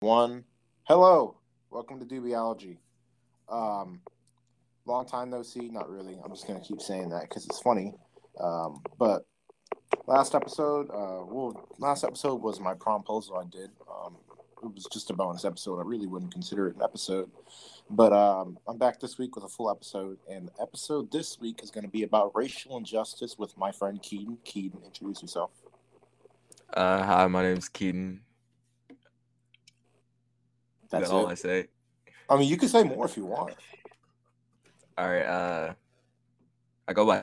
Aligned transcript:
One. 0.00 0.44
Hello. 0.82 1.38
Welcome 1.70 1.98
to 2.00 2.04
Dubiology. 2.04 2.76
Um, 3.48 4.00
long 4.84 5.06
time 5.06 5.30
no 5.30 5.42
see. 5.42 5.70
Not 5.70 5.88
really. 5.88 6.18
I'm 6.22 6.30
just 6.32 6.46
gonna 6.46 6.60
keep 6.60 6.82
saying 6.82 7.08
that 7.08 7.22
because 7.22 7.46
it's 7.46 7.60
funny. 7.60 7.94
Um, 8.38 8.82
but 8.98 9.24
last 10.06 10.34
episode, 10.34 10.90
uh, 10.90 11.24
well, 11.24 11.66
last 11.78 12.04
episode 12.04 12.42
was 12.42 12.60
my 12.60 12.74
promposal 12.74 13.42
I 13.42 13.48
did. 13.48 13.70
Um, 13.90 14.16
it 14.62 14.74
was 14.74 14.86
just 14.92 15.08
a 15.08 15.14
bonus 15.14 15.46
episode. 15.46 15.78
I 15.78 15.84
really 15.84 16.06
wouldn't 16.06 16.30
consider 16.30 16.68
it 16.68 16.76
an 16.76 16.82
episode. 16.82 17.30
But 17.88 18.12
um, 18.12 18.58
I'm 18.68 18.76
back 18.76 19.00
this 19.00 19.16
week 19.16 19.34
with 19.34 19.44
a 19.44 19.48
full 19.48 19.70
episode, 19.70 20.18
and 20.30 20.48
the 20.48 20.62
episode 20.62 21.10
this 21.10 21.40
week 21.40 21.62
is 21.62 21.70
going 21.70 21.84
to 21.84 21.90
be 21.90 22.02
about 22.02 22.32
racial 22.34 22.76
injustice 22.76 23.38
with 23.38 23.56
my 23.56 23.72
friend 23.72 24.02
Keaton. 24.02 24.36
Keaton, 24.44 24.80
introduce 24.84 25.22
yourself. 25.22 25.52
Uh, 26.74 27.02
hi, 27.02 27.26
my 27.28 27.42
name's 27.42 27.70
Keaton. 27.70 28.20
That's 30.90 31.02
That's 31.02 31.10
all. 31.10 31.26
I 31.26 31.34
say. 31.34 31.66
I 32.28 32.36
mean, 32.36 32.48
you 32.48 32.56
can 32.56 32.68
say 32.68 32.82
more 32.82 33.06
if 33.06 33.16
you 33.16 33.24
want. 33.24 33.54
All 34.98 35.08
right. 35.08 35.22
Uh, 35.22 35.74
I 36.88 36.92
go 36.92 37.06
by 37.06 37.22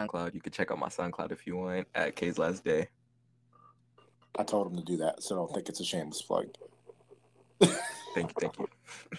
SoundCloud. 0.00 0.34
You 0.34 0.40
can 0.40 0.52
check 0.52 0.70
out 0.70 0.78
my 0.78 0.88
SoundCloud 0.88 1.32
if 1.32 1.46
you 1.46 1.56
want 1.56 1.86
at 1.94 2.16
K's 2.16 2.38
Last 2.38 2.64
Day. 2.64 2.88
I 4.38 4.44
told 4.44 4.70
him 4.70 4.78
to 4.78 4.84
do 4.84 4.96
that, 4.98 5.22
so 5.22 5.34
I 5.34 5.38
don't 5.38 5.52
think 5.52 5.68
it's 5.68 5.80
a 5.80 5.84
shameless 5.84 6.22
plug. 6.22 6.46
Thank 7.60 8.30
you. 8.30 8.34
Thank 8.40 8.58
you. 8.58 8.68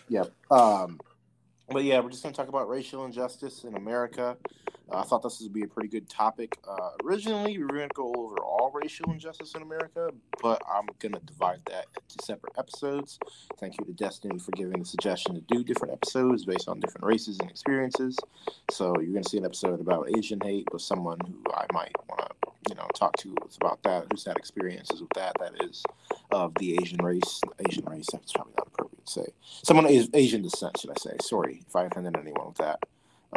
Yep. 0.09 0.31
Um, 0.52 0.99
but 1.70 1.83
yeah, 1.83 1.99
we're 1.99 2.09
just 2.09 2.22
going 2.22 2.33
to 2.33 2.38
talk 2.38 2.49
about 2.49 2.70
racial 2.70 3.05
injustice 3.05 3.63
in 3.63 3.75
America. 3.75 4.38
Uh, 4.92 5.00
I 5.00 5.04
thought 5.04 5.23
this 5.23 5.40
would 5.42 5.54
be 5.54 5.64
a 5.64 5.68
pretty 5.68 5.90
good 5.90 6.10
topic. 6.10 6.58
Uh, 6.68 6.90
originally, 7.04 7.58
we 7.58 7.64
were 7.64 7.73
going 7.73 7.90
to 7.90 7.94
go 7.94 8.14
over 8.16 8.36
all 8.38 8.72
racial 8.73 9.12
injustice 9.12 9.54
in 9.56 9.62
America, 9.62 10.09
but 10.42 10.62
I'm 10.72 10.88
going 11.00 11.14
to 11.14 11.20
divide 11.20 11.62
that 11.68 11.86
into 11.96 12.26
separate 12.26 12.54
episodes. 12.58 13.18
Thank 13.59 13.80
you 13.80 13.86
to 13.86 13.94
Destiny 13.94 14.40
for 14.40 14.52
giving 14.52 14.80
the 14.80 14.86
suggestion 14.86 15.36
to 15.36 15.42
do 15.42 15.64
different 15.64 15.94
episodes 15.94 16.45
based 16.45 16.67
on 16.67 16.80
different 16.80 17.06
races 17.06 17.40
and 17.40 17.50
experiences. 17.50 18.17
So 18.72 18.94
you're 19.00 19.12
going 19.12 19.23
to 19.23 19.30
see 19.30 19.38
an 19.38 19.45
episode 19.45 19.80
about 19.80 20.09
Asian 20.17 20.42
hate 20.42 20.67
with 20.72 20.81
someone 20.81 21.20
who 21.22 21.42
I 21.53 21.66
might 21.72 21.95
want 22.09 22.30
to, 22.30 22.52
you 22.70 22.75
know, 22.75 22.88
talk 22.94 23.16
to 23.18 23.36
about 23.62 23.81
that, 23.84 24.08
who's 24.12 24.25
had 24.25 24.38
experiences 24.38 25.02
with 25.02 25.12
that. 25.16 25.34
That 25.40 25.64
is 25.64 25.84
of 26.31 26.53
the 26.56 26.78
Asian 26.81 27.03
race. 27.03 27.42
Asian 27.68 27.86
race. 27.86 28.08
That's 28.12 28.34
probably 28.34 28.53
not 28.58 28.68
appropriate 28.68 29.06
to 29.06 29.12
say. 29.12 29.28
Someone 29.64 29.86
is 29.88 30.09
Asian 30.14 30.42
descent, 30.42 30.78
should 30.80 30.92
I 30.92 30.95
say? 31.00 31.16
Sorry 31.22 31.64
if 31.66 31.75
I 31.75 31.86
offended 31.86 32.18
anyone 32.18 32.47
with 32.47 32.58
that. 32.58 32.80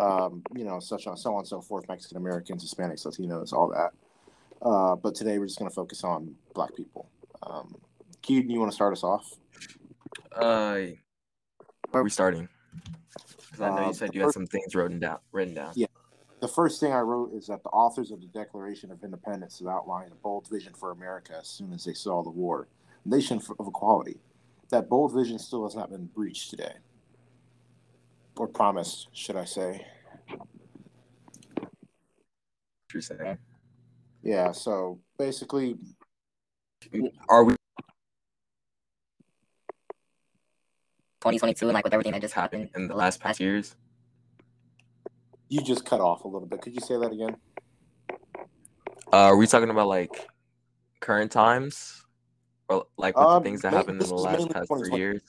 Um, 0.00 0.42
you 0.54 0.64
know, 0.64 0.78
such 0.80 1.06
on 1.06 1.16
so 1.16 1.32
on 1.32 1.40
and 1.40 1.48
so 1.48 1.60
forth. 1.60 1.88
Mexican 1.88 2.16
Americans, 2.16 2.64
Hispanics, 2.64 3.06
Latinos, 3.06 3.52
all 3.52 3.68
that. 3.68 3.92
Uh, 4.62 4.96
but 4.96 5.14
today 5.14 5.38
we're 5.38 5.46
just 5.46 5.58
going 5.58 5.70
to 5.70 5.74
focus 5.74 6.04
on 6.04 6.34
Black 6.54 6.74
people. 6.74 7.08
Um, 7.42 7.74
Keaton, 8.22 8.50
you 8.50 8.58
want 8.58 8.70
to 8.70 8.74
start 8.74 8.92
us 8.92 9.04
off? 9.04 9.32
Uh, 10.34 10.78
where 11.90 12.00
are 12.00 12.02
we 12.02 12.10
starting? 12.10 12.48
'Cause 13.50 13.60
I 13.60 13.70
know 13.70 13.84
Uh, 13.84 13.86
you 13.88 13.94
said 13.94 14.14
you 14.14 14.22
had 14.22 14.32
some 14.32 14.46
things 14.46 14.74
written 14.74 14.98
down. 14.98 15.18
Written 15.32 15.54
down. 15.54 15.72
Yeah. 15.76 15.86
The 16.40 16.48
first 16.48 16.80
thing 16.80 16.92
I 16.92 17.00
wrote 17.00 17.32
is 17.32 17.46
that 17.46 17.62
the 17.62 17.70
authors 17.70 18.10
of 18.10 18.20
the 18.20 18.26
Declaration 18.26 18.90
of 18.90 19.02
Independence 19.02 19.58
have 19.60 19.68
outlined 19.68 20.12
a 20.12 20.16
bold 20.16 20.46
vision 20.48 20.74
for 20.74 20.90
America 20.90 21.38
as 21.38 21.48
soon 21.48 21.72
as 21.72 21.84
they 21.84 21.94
saw 21.94 22.22
the 22.22 22.30
war, 22.30 22.68
nation 23.06 23.40
of 23.58 23.66
equality. 23.66 24.20
That 24.68 24.88
bold 24.90 25.14
vision 25.14 25.38
still 25.38 25.64
has 25.64 25.74
not 25.74 25.90
been 25.90 26.06
breached 26.06 26.50
today, 26.50 26.74
or 28.36 28.46
promised, 28.46 29.08
should 29.12 29.36
I 29.36 29.44
say? 29.44 29.86
What 31.58 31.68
you're 32.92 33.02
saying. 33.02 33.38
Yeah. 34.22 34.52
So 34.52 35.00
basically, 35.18 35.76
Are 37.28 37.44
we 37.44 37.54
2022 41.20 41.66
and 41.66 41.74
like 41.74 41.84
with 41.84 41.92
everything 41.94 42.12
that 42.12 42.20
just 42.20 42.34
happened 42.34 42.64
happened 42.64 42.82
in 42.82 42.88
the 42.88 42.94
last 42.94 43.20
past 43.20 43.40
years? 43.40 43.74
you 45.48 45.62
just 45.62 45.84
cut 45.84 46.00
off 46.00 46.24
a 46.24 46.28
little 46.28 46.48
bit. 46.48 46.60
Could 46.60 46.74
you 46.74 46.80
say 46.80 46.96
that 46.96 47.12
again? 47.12 47.36
Uh, 49.12 49.16
are 49.30 49.36
we 49.36 49.46
talking 49.46 49.70
about 49.70 49.86
like 49.86 50.26
current 51.00 51.30
times, 51.30 52.04
or 52.68 52.86
like 52.98 53.16
with 53.16 53.26
Um, 53.26 53.42
the 53.42 53.48
things 53.48 53.62
that 53.62 53.72
happened 53.72 54.02
in 54.02 54.08
the 54.08 54.14
last 54.14 54.50
past 54.50 54.68
three 54.68 54.96
years? 54.98 55.22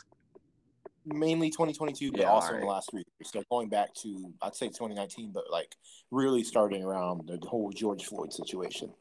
Mainly 1.09 1.49
2022, 1.49 2.11
but 2.11 2.19
Yeah, 2.19 2.29
also 2.29 2.53
in 2.53 2.61
the 2.61 2.67
last 2.67 2.91
three 2.91 3.03
years. 3.19 3.31
So 3.31 3.41
going 3.49 3.69
back 3.69 3.93
to, 4.01 4.33
I'd 4.41 4.55
say 4.55 4.67
2019, 4.67 5.31
but 5.33 5.45
like 5.49 5.73
really 6.11 6.43
starting 6.43 6.83
around 6.83 7.27
the 7.27 7.39
whole 7.47 7.71
George 7.71 8.05
Floyd 8.05 8.33
situation. 8.33 8.91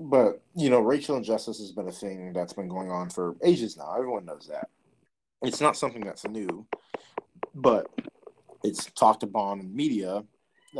But 0.00 0.42
you 0.56 0.70
know, 0.70 0.80
racial 0.80 1.16
injustice 1.16 1.58
has 1.60 1.72
been 1.72 1.86
a 1.86 1.92
thing 1.92 2.32
that's 2.32 2.54
been 2.54 2.68
going 2.68 2.90
on 2.90 3.10
for 3.10 3.36
ages 3.44 3.76
now. 3.76 3.94
Everyone 3.94 4.24
knows 4.24 4.48
that. 4.50 4.68
It's 5.42 5.60
not 5.60 5.76
something 5.76 6.02
that's 6.02 6.26
new, 6.26 6.66
but 7.54 7.86
it's 8.64 8.86
talked 8.92 9.22
upon 9.22 9.60
in 9.60 9.74
media 9.74 10.24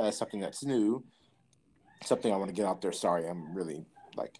as 0.00 0.16
something 0.16 0.40
that's 0.40 0.64
new. 0.64 1.04
Something 2.02 2.32
I 2.32 2.36
want 2.36 2.48
to 2.48 2.54
get 2.54 2.66
out 2.66 2.80
there. 2.80 2.92
Sorry, 2.92 3.28
I'm 3.28 3.54
really 3.54 3.84
like 4.16 4.34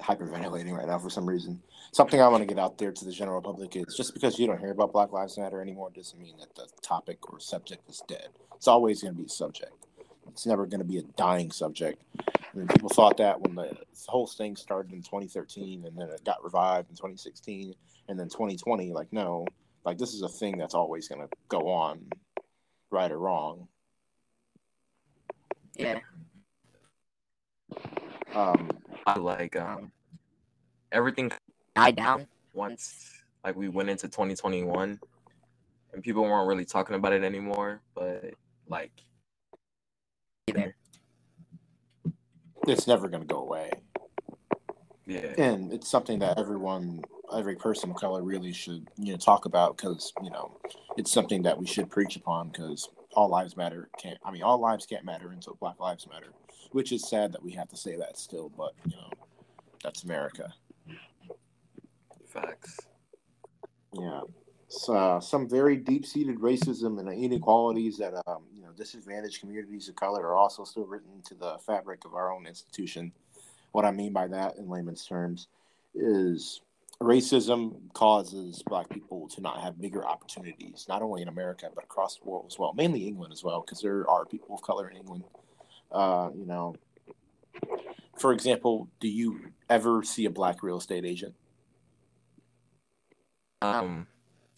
hyperventilating 0.00 0.72
right 0.72 0.86
now 0.86 0.98
for 0.98 1.10
some 1.10 1.26
reason. 1.26 1.60
Something 1.92 2.20
I 2.20 2.28
want 2.28 2.42
to 2.42 2.46
get 2.46 2.58
out 2.58 2.78
there 2.78 2.92
to 2.92 3.04
the 3.04 3.12
general 3.12 3.40
public 3.40 3.76
is 3.76 3.94
just 3.96 4.14
because 4.14 4.38
you 4.38 4.46
don't 4.46 4.58
hear 4.58 4.70
about 4.70 4.92
Black 4.92 5.12
Lives 5.12 5.38
Matter 5.38 5.60
anymore 5.60 5.90
doesn't 5.94 6.20
mean 6.20 6.36
that 6.38 6.54
the 6.54 6.68
topic 6.82 7.32
or 7.32 7.40
subject 7.40 7.88
is 7.88 8.02
dead. 8.06 8.28
It's 8.54 8.68
always 8.68 9.02
going 9.02 9.14
to 9.14 9.18
be 9.18 9.26
a 9.26 9.30
subject. 9.30 9.72
It's 10.28 10.46
never 10.46 10.66
going 10.66 10.80
to 10.80 10.86
be 10.86 10.98
a 10.98 11.02
dying 11.16 11.50
subject. 11.50 12.02
I 12.18 12.56
mean, 12.56 12.68
people 12.68 12.88
thought 12.90 13.16
that 13.18 13.40
when 13.40 13.54
the 13.54 13.76
whole 14.06 14.26
thing 14.26 14.56
started 14.56 14.92
in 14.92 15.02
2013 15.02 15.84
and 15.84 15.96
then 15.96 16.08
it 16.08 16.24
got 16.24 16.42
revived 16.44 16.90
in 16.90 16.96
2016 16.96 17.74
and 18.08 18.18
then 18.18 18.28
2020. 18.28 18.92
Like, 18.92 19.12
no, 19.12 19.46
like 19.84 19.98
this 19.98 20.14
is 20.14 20.22
a 20.22 20.28
thing 20.28 20.58
that's 20.58 20.74
always 20.74 21.08
going 21.08 21.20
to 21.20 21.28
go 21.48 21.68
on, 21.68 22.00
right 22.90 23.10
or 23.10 23.18
wrong. 23.18 23.68
Yeah. 25.76 26.00
Um, 28.34 28.77
like 29.16 29.56
um 29.56 29.92
everything 30.92 31.30
Died 31.74 31.96
down. 31.96 32.26
once 32.54 33.10
like 33.44 33.56
we 33.56 33.68
went 33.68 33.88
into 33.90 34.08
2021 34.08 34.98
and 35.92 36.02
people 36.02 36.22
weren't 36.22 36.48
really 36.48 36.64
talking 36.64 36.96
about 36.96 37.12
it 37.12 37.22
anymore 37.24 37.80
but 37.94 38.34
like 38.68 38.92
Either. 40.48 40.74
it's 42.66 42.86
never 42.86 43.08
going 43.08 43.22
to 43.22 43.26
go 43.32 43.40
away. 43.42 43.70
yeah 45.06 45.34
and 45.38 45.72
it's 45.72 45.88
something 45.90 46.18
that 46.20 46.38
everyone 46.38 47.02
every 47.36 47.56
person 47.56 47.90
of 47.90 47.96
color 47.96 48.22
really 48.22 48.52
should 48.52 48.88
you 48.96 49.12
know 49.12 49.18
talk 49.18 49.44
about 49.44 49.76
because 49.76 50.12
you 50.22 50.30
know 50.30 50.58
it's 50.96 51.12
something 51.12 51.42
that 51.42 51.58
we 51.58 51.66
should 51.66 51.90
preach 51.90 52.16
upon 52.16 52.48
because 52.48 52.88
all 53.14 53.28
lives 53.28 53.56
matter 53.56 53.88
can't 54.00 54.18
i 54.24 54.30
mean 54.30 54.42
all 54.42 54.58
lives 54.58 54.86
can't 54.86 55.04
matter 55.04 55.30
until 55.30 55.54
black 55.54 55.78
lives 55.80 56.06
matter 56.10 56.28
which 56.72 56.92
is 56.92 57.08
sad 57.08 57.32
that 57.32 57.42
we 57.42 57.50
have 57.50 57.68
to 57.68 57.76
say 57.76 57.96
that 57.96 58.18
still 58.18 58.50
but 58.56 58.72
you 58.84 58.96
know 58.96 59.10
that's 59.82 60.02
america. 60.02 60.52
Facts. 62.28 62.78
Yeah. 63.94 64.20
So, 64.68 64.94
uh, 64.94 65.20
some 65.20 65.48
very 65.48 65.76
deep-seated 65.76 66.38
racism 66.40 67.00
and 67.00 67.08
inequalities 67.08 67.96
that 67.98 68.14
um, 68.26 68.44
you 68.52 68.62
know 68.62 68.70
disadvantaged 68.76 69.40
communities 69.40 69.88
of 69.88 69.96
color 69.96 70.26
are 70.26 70.36
also 70.36 70.64
still 70.64 70.84
written 70.84 71.10
into 71.14 71.34
the 71.34 71.56
fabric 71.66 72.04
of 72.04 72.14
our 72.14 72.30
own 72.32 72.46
institution. 72.46 73.12
What 73.72 73.84
i 73.84 73.90
mean 73.90 74.12
by 74.12 74.26
that 74.28 74.56
in 74.56 74.68
layman's 74.68 75.06
terms 75.06 75.48
is 75.94 76.60
racism 77.00 77.92
causes 77.92 78.62
black 78.66 78.88
people 78.90 79.28
to 79.28 79.40
not 79.40 79.60
have 79.62 79.80
bigger 79.80 80.04
opportunities 80.04 80.84
not 80.88 81.00
only 81.00 81.22
in 81.22 81.28
america 81.28 81.68
but 81.72 81.84
across 81.84 82.16
the 82.16 82.28
world 82.28 82.44
as 82.48 82.58
well 82.58 82.72
mainly 82.74 83.06
england 83.06 83.32
as 83.32 83.44
well 83.44 83.60
because 83.64 83.80
there 83.80 84.08
are 84.10 84.24
people 84.26 84.54
of 84.54 84.62
color 84.62 84.88
in 84.88 84.96
england. 84.96 85.22
Uh, 85.92 86.28
you 86.36 86.44
know 86.44 86.74
for 88.18 88.32
example 88.32 88.88
do 88.98 89.08
you 89.08 89.52
ever 89.70 90.02
see 90.02 90.24
a 90.24 90.30
black 90.30 90.62
real 90.62 90.78
estate 90.78 91.04
agent? 91.04 91.34
Um 93.62 94.08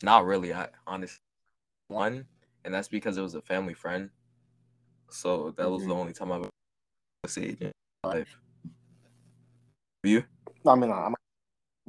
not 0.03 0.25
really. 0.25 0.55
I 0.55 0.69
honestly 0.87 1.21
one 1.89 2.27
and 2.65 2.73
that's 2.73 2.89
because 2.89 3.19
it 3.19 3.23
was 3.23 3.35
a 3.35 3.43
family 3.43 3.75
friend. 3.75 4.09
So 5.11 5.53
that 5.59 5.71
was 5.71 5.83
the 5.83 5.91
Mhm. 5.91 5.97
only 5.99 6.13
time 6.15 6.33
i've 6.33 6.41
ever 6.41 6.51
seen 7.27 7.45
agent 7.45 7.75
in 8.05 8.11
life. 8.11 8.39
You? 10.03 10.25
I 10.67 10.75
mean, 10.75 10.91
I'm 10.91 11.15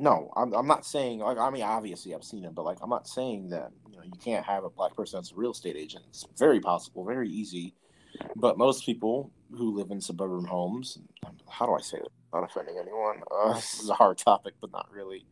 no, 0.02 0.34
I'm, 0.36 0.52
I'm 0.54 0.68
not 0.68 0.84
saying 0.84 1.20
like 1.20 1.38
I 1.38 1.50
mean 1.52 1.62
obviously 1.62 2.16
I've 2.16 2.24
seen 2.24 2.44
it, 2.44 2.56
but 2.56 2.66
like 2.66 2.80
I'm 2.82 2.90
not 2.90 3.08
saying 3.08 3.50
that 3.50 3.72
you 3.90 3.98
know 3.98 4.04
you 4.04 4.20
can't 4.20 4.44
have 4.46 4.64
a 4.64 4.70
black 4.70 4.96
person 4.96 5.18
that's 5.18 5.32
a 5.32 5.36
real 5.36 5.52
estate 5.52 5.76
agent. 5.78 6.04
It's 6.10 6.26
very 6.38 6.60
possible, 6.60 7.06
very 7.06 7.30
easy, 7.30 7.76
but 8.36 8.58
most 8.58 8.84
people 8.84 9.32
who 9.56 9.78
live 9.78 9.92
in 9.92 10.02
suburban 10.02 10.46
homes, 10.46 10.98
how 11.48 11.68
do 11.68 11.74
I 11.74 11.82
say 11.82 11.98
it? 11.98 12.08
Not 12.34 12.44
offending 12.44 12.78
anyone. 12.82 13.22
Uh, 13.32 13.54
this 13.56 13.80
is 13.80 13.90
a 13.90 13.94
hard 13.94 14.18
topic, 14.18 14.56
but 14.60 14.72
not 14.72 14.90
really. 14.92 15.26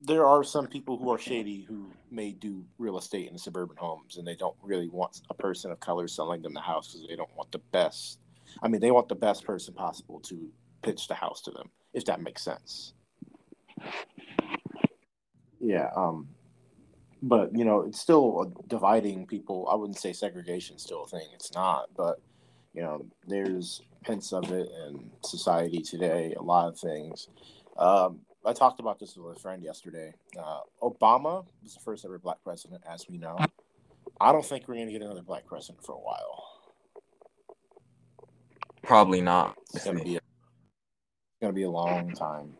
There 0.00 0.26
are 0.26 0.42
some 0.42 0.66
people 0.66 0.98
who 0.98 1.12
are 1.12 1.18
shady 1.18 1.62
who 1.62 1.92
may 2.10 2.32
do 2.32 2.64
real 2.78 2.98
estate 2.98 3.30
in 3.30 3.38
suburban 3.38 3.76
homes, 3.76 4.16
and 4.16 4.26
they 4.26 4.34
don't 4.34 4.56
really 4.60 4.88
want 4.88 5.20
a 5.30 5.34
person 5.34 5.70
of 5.70 5.78
color 5.78 6.08
selling 6.08 6.42
them 6.42 6.54
the 6.54 6.60
house 6.60 6.88
because 6.88 7.06
they 7.06 7.14
don't 7.14 7.34
want 7.36 7.52
the 7.52 7.60
best. 7.70 8.18
I 8.60 8.66
mean, 8.66 8.80
they 8.80 8.90
want 8.90 9.08
the 9.08 9.14
best 9.14 9.44
person 9.44 9.72
possible 9.72 10.18
to 10.22 10.50
pitch 10.82 11.06
the 11.06 11.14
house 11.14 11.40
to 11.42 11.52
them, 11.52 11.70
if 11.94 12.04
that 12.06 12.20
makes 12.20 12.42
sense. 12.42 12.94
Yeah, 15.60 15.90
um, 15.94 16.28
but 17.22 17.56
you 17.56 17.64
know, 17.64 17.82
it's 17.82 18.00
still 18.00 18.52
dividing 18.66 19.26
people. 19.26 19.68
I 19.70 19.76
wouldn't 19.76 19.98
say 19.98 20.12
segregation 20.12 20.76
is 20.76 20.82
still 20.82 21.04
a 21.04 21.06
thing. 21.06 21.26
It's 21.34 21.54
not, 21.54 21.88
but 21.96 22.20
you 22.74 22.82
know, 22.82 23.06
there's 23.26 23.82
hints 24.04 24.32
of 24.32 24.50
it 24.50 24.68
in 24.86 25.10
society 25.24 25.80
today. 25.80 26.34
A 26.36 26.42
lot 26.42 26.68
of 26.68 26.78
things. 26.78 27.28
Um, 27.76 28.20
I 28.44 28.52
talked 28.52 28.80
about 28.80 28.98
this 28.98 29.16
with 29.16 29.36
a 29.36 29.40
friend 29.40 29.62
yesterday. 29.62 30.12
Uh, 30.36 30.60
Obama 30.82 31.44
was 31.62 31.74
the 31.74 31.80
first 31.80 32.04
ever 32.04 32.18
black 32.18 32.38
president, 32.42 32.82
as 32.88 33.06
we 33.08 33.18
know. 33.18 33.38
I 34.20 34.32
don't 34.32 34.44
think 34.44 34.66
we're 34.66 34.74
going 34.74 34.88
to 34.88 34.92
get 34.92 35.02
another 35.02 35.22
black 35.22 35.46
president 35.46 35.84
for 35.84 35.92
a 35.92 35.98
while. 35.98 36.44
Probably 38.82 39.20
not. 39.20 39.56
It's 39.74 39.84
going 39.84 39.98
to 39.98 40.04
be 40.04 40.16
a, 40.16 40.20
going 41.40 41.52
to 41.52 41.56
be 41.56 41.62
a 41.62 41.70
long 41.70 42.12
time. 42.12 42.54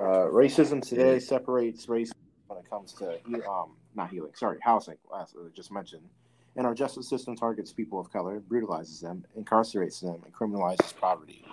Uh, 0.00 0.24
racism 0.30 0.80
today 0.80 1.18
separates 1.18 1.86
race 1.86 2.10
when 2.46 2.58
it 2.58 2.64
comes 2.70 2.94
to 2.94 3.20
um, 3.46 3.72
not 3.94 4.08
healing, 4.08 4.32
sorry, 4.34 4.58
housing, 4.62 4.96
as 5.20 5.34
I 5.36 5.48
just 5.54 5.70
mentioned. 5.70 6.08
And 6.56 6.66
our 6.66 6.74
justice 6.74 7.06
system 7.06 7.36
targets 7.36 7.70
people 7.70 8.00
of 8.00 8.10
color, 8.10 8.40
brutalizes 8.40 9.00
them, 9.00 9.26
incarcerates 9.38 10.00
them, 10.00 10.22
and 10.24 10.32
criminalizes 10.32 10.96
poverty. 10.96 11.44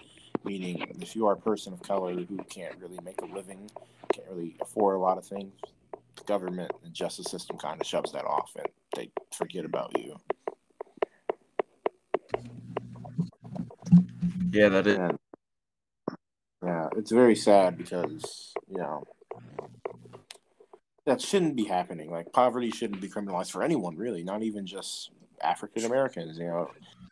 Meaning, 0.46 0.96
if 1.02 1.14
you 1.14 1.28
are 1.28 1.34
a 1.34 1.38
person 1.38 1.74
of 1.74 1.82
color 1.82 2.14
who 2.14 2.38
can't 2.50 2.74
really 2.80 3.00
make 3.04 3.22
a 3.22 3.26
living, 3.26 3.70
can't 4.14 4.28
really 4.30 4.56
afford 4.62 4.96
a 4.96 5.00
lot 5.00 5.18
of 5.18 5.26
things, 5.26 5.52
the 6.16 6.24
government 6.24 6.72
and 6.86 6.94
justice 6.94 7.30
system 7.30 7.58
kind 7.58 7.82
of 7.82 7.86
shoves 7.86 8.14
that 8.14 8.24
off 8.24 8.56
and 8.56 8.68
they 8.96 9.12
forget 9.36 9.66
about 9.66 9.92
you. 10.00 10.16
Yeah, 14.52 14.70
that 14.70 14.88
is. 14.88 14.98
And, 14.98 15.20
it's 16.98 17.12
very 17.12 17.36
sad 17.36 17.78
because, 17.78 18.54
you 18.68 18.78
know, 18.78 19.04
that 21.06 21.22
shouldn't 21.22 21.56
be 21.56 21.64
happening. 21.64 22.10
Like 22.12 22.34
poverty 22.34 22.72
shouldn't 22.72 23.02
be 23.02 23.08
criminalized 23.08 23.52
for 23.52 23.64
anyone, 23.64 23.96
really, 23.96 24.24
not 24.24 24.42
even 24.42 24.66
just 24.66 25.12
African 25.42 25.86
Americans. 25.86 26.38
You 26.38 26.46
know, 26.46 26.72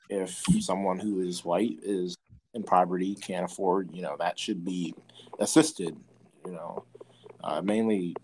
if 0.10 0.44
someone 0.60 1.00
who 1.00 1.22
is 1.22 1.46
white 1.46 1.78
is 1.84 2.18
in 2.54 2.64
poverty, 2.64 3.16
can't 3.16 3.46
afford, 3.46 3.92
you 3.94 4.02
know, 4.02 4.16
that 4.20 4.40
should 4.40 4.66
be 4.66 4.94
assisted. 5.40 5.96
You 6.46 6.52
know, 6.54 6.86
uh, 7.44 7.62
mainly. 7.62 8.16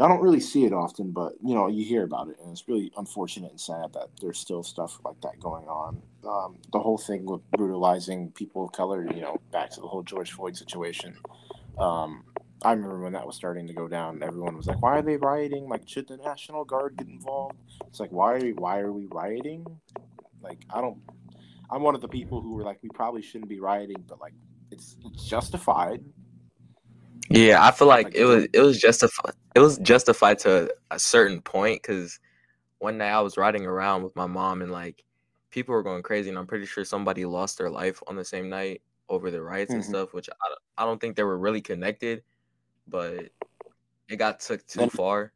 I 0.00 0.08
don't 0.08 0.22
really 0.22 0.40
see 0.40 0.64
it 0.64 0.72
often, 0.72 1.12
but 1.12 1.34
you 1.44 1.54
know, 1.54 1.68
you 1.68 1.84
hear 1.84 2.02
about 2.02 2.28
it, 2.28 2.36
and 2.42 2.50
it's 2.50 2.66
really 2.66 2.90
unfortunate 2.96 3.50
and 3.50 3.60
sad 3.60 3.92
that 3.92 4.08
there's 4.20 4.38
still 4.38 4.62
stuff 4.62 4.98
like 5.04 5.20
that 5.20 5.38
going 5.38 5.66
on. 5.66 6.02
Um, 6.26 6.58
the 6.72 6.78
whole 6.78 6.98
thing 6.98 7.24
with 7.24 7.40
brutalizing 7.50 8.30
people 8.32 8.64
of 8.64 8.72
color, 8.72 9.06
you 9.12 9.20
know, 9.20 9.40
back 9.50 9.70
to 9.70 9.80
the 9.80 9.88
whole 9.88 10.02
George 10.02 10.30
Floyd 10.30 10.56
situation. 10.56 11.16
Um, 11.78 12.24
I 12.64 12.72
remember 12.72 13.00
when 13.00 13.12
that 13.14 13.26
was 13.26 13.34
starting 13.34 13.66
to 13.66 13.72
go 13.72 13.88
down, 13.88 14.22
everyone 14.22 14.56
was 14.56 14.66
like, 14.66 14.80
"Why 14.80 14.98
are 14.98 15.02
they 15.02 15.16
rioting? 15.16 15.68
Like, 15.68 15.88
should 15.88 16.06
the 16.06 16.16
National 16.18 16.64
Guard 16.64 16.96
get 16.96 17.08
involved?" 17.08 17.56
It's 17.88 17.98
like, 17.98 18.12
why 18.12 18.34
are 18.34 18.38
we, 18.38 18.52
why 18.52 18.78
are 18.78 18.92
we 18.92 19.06
rioting? 19.06 19.66
Like, 20.40 20.60
I 20.70 20.80
don't. 20.80 20.98
I'm 21.70 21.82
one 21.82 21.94
of 21.94 22.00
the 22.00 22.08
people 22.08 22.40
who 22.40 22.54
were 22.54 22.62
like, 22.62 22.78
we 22.82 22.88
probably 22.90 23.22
shouldn't 23.22 23.48
be 23.48 23.58
rioting, 23.58 24.04
but 24.06 24.20
like, 24.20 24.34
it's, 24.70 24.96
it's 25.04 25.24
justified. 25.24 26.04
Yeah, 27.30 27.64
I 27.64 27.70
feel 27.70 27.88
like, 27.88 28.06
like 28.06 28.14
it 28.14 28.24
was 28.24 28.46
it 28.52 28.60
was 28.60 28.78
justified. 28.78 29.34
It 29.54 29.60
was 29.60 29.78
justified 29.78 30.38
to 30.40 30.72
a 30.90 30.98
certain 30.98 31.40
point 31.40 31.82
because 31.82 32.20
one 32.78 32.98
day 32.98 33.08
I 33.08 33.20
was 33.20 33.36
riding 33.36 33.64
around 33.64 34.02
with 34.02 34.14
my 34.16 34.26
mom 34.26 34.60
and 34.60 34.70
like 34.70 35.02
people 35.52 35.74
were 35.74 35.82
going 35.84 36.02
crazy, 36.02 36.28
and 36.28 36.38
I'm 36.38 36.46
pretty 36.46 36.66
sure 36.66 36.84
somebody 36.84 37.24
lost 37.24 37.58
their 37.58 37.70
life 37.70 38.02
on 38.08 38.16
the 38.16 38.24
same 38.24 38.48
night 38.48 38.82
over 39.08 39.30
the 39.30 39.42
riots 39.42 39.70
mm-hmm. 39.70 39.76
and 39.76 39.84
stuff, 39.84 40.12
which 40.12 40.28
I, 40.28 40.82
I 40.82 40.84
don't 40.84 41.00
think 41.00 41.14
they 41.14 41.22
were 41.22 41.38
really 41.38 41.60
connected 41.60 42.22
but 42.88 43.30
it 44.08 44.16
got 44.16 44.40
took 44.40 44.66
too 44.66 44.88
far. 44.88 45.32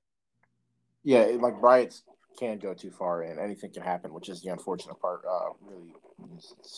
Yeah, 1.04 1.26
like 1.40 1.60
riots 1.60 2.02
can 2.38 2.58
go 2.58 2.74
too 2.74 2.90
far, 2.90 3.22
and 3.22 3.38
anything 3.38 3.72
can 3.72 3.82
happen, 3.82 4.12
which 4.12 4.28
is 4.28 4.42
the 4.42 4.50
unfortunate 4.50 5.00
part. 5.00 5.22
Uh, 5.28 5.50
really, 5.62 5.94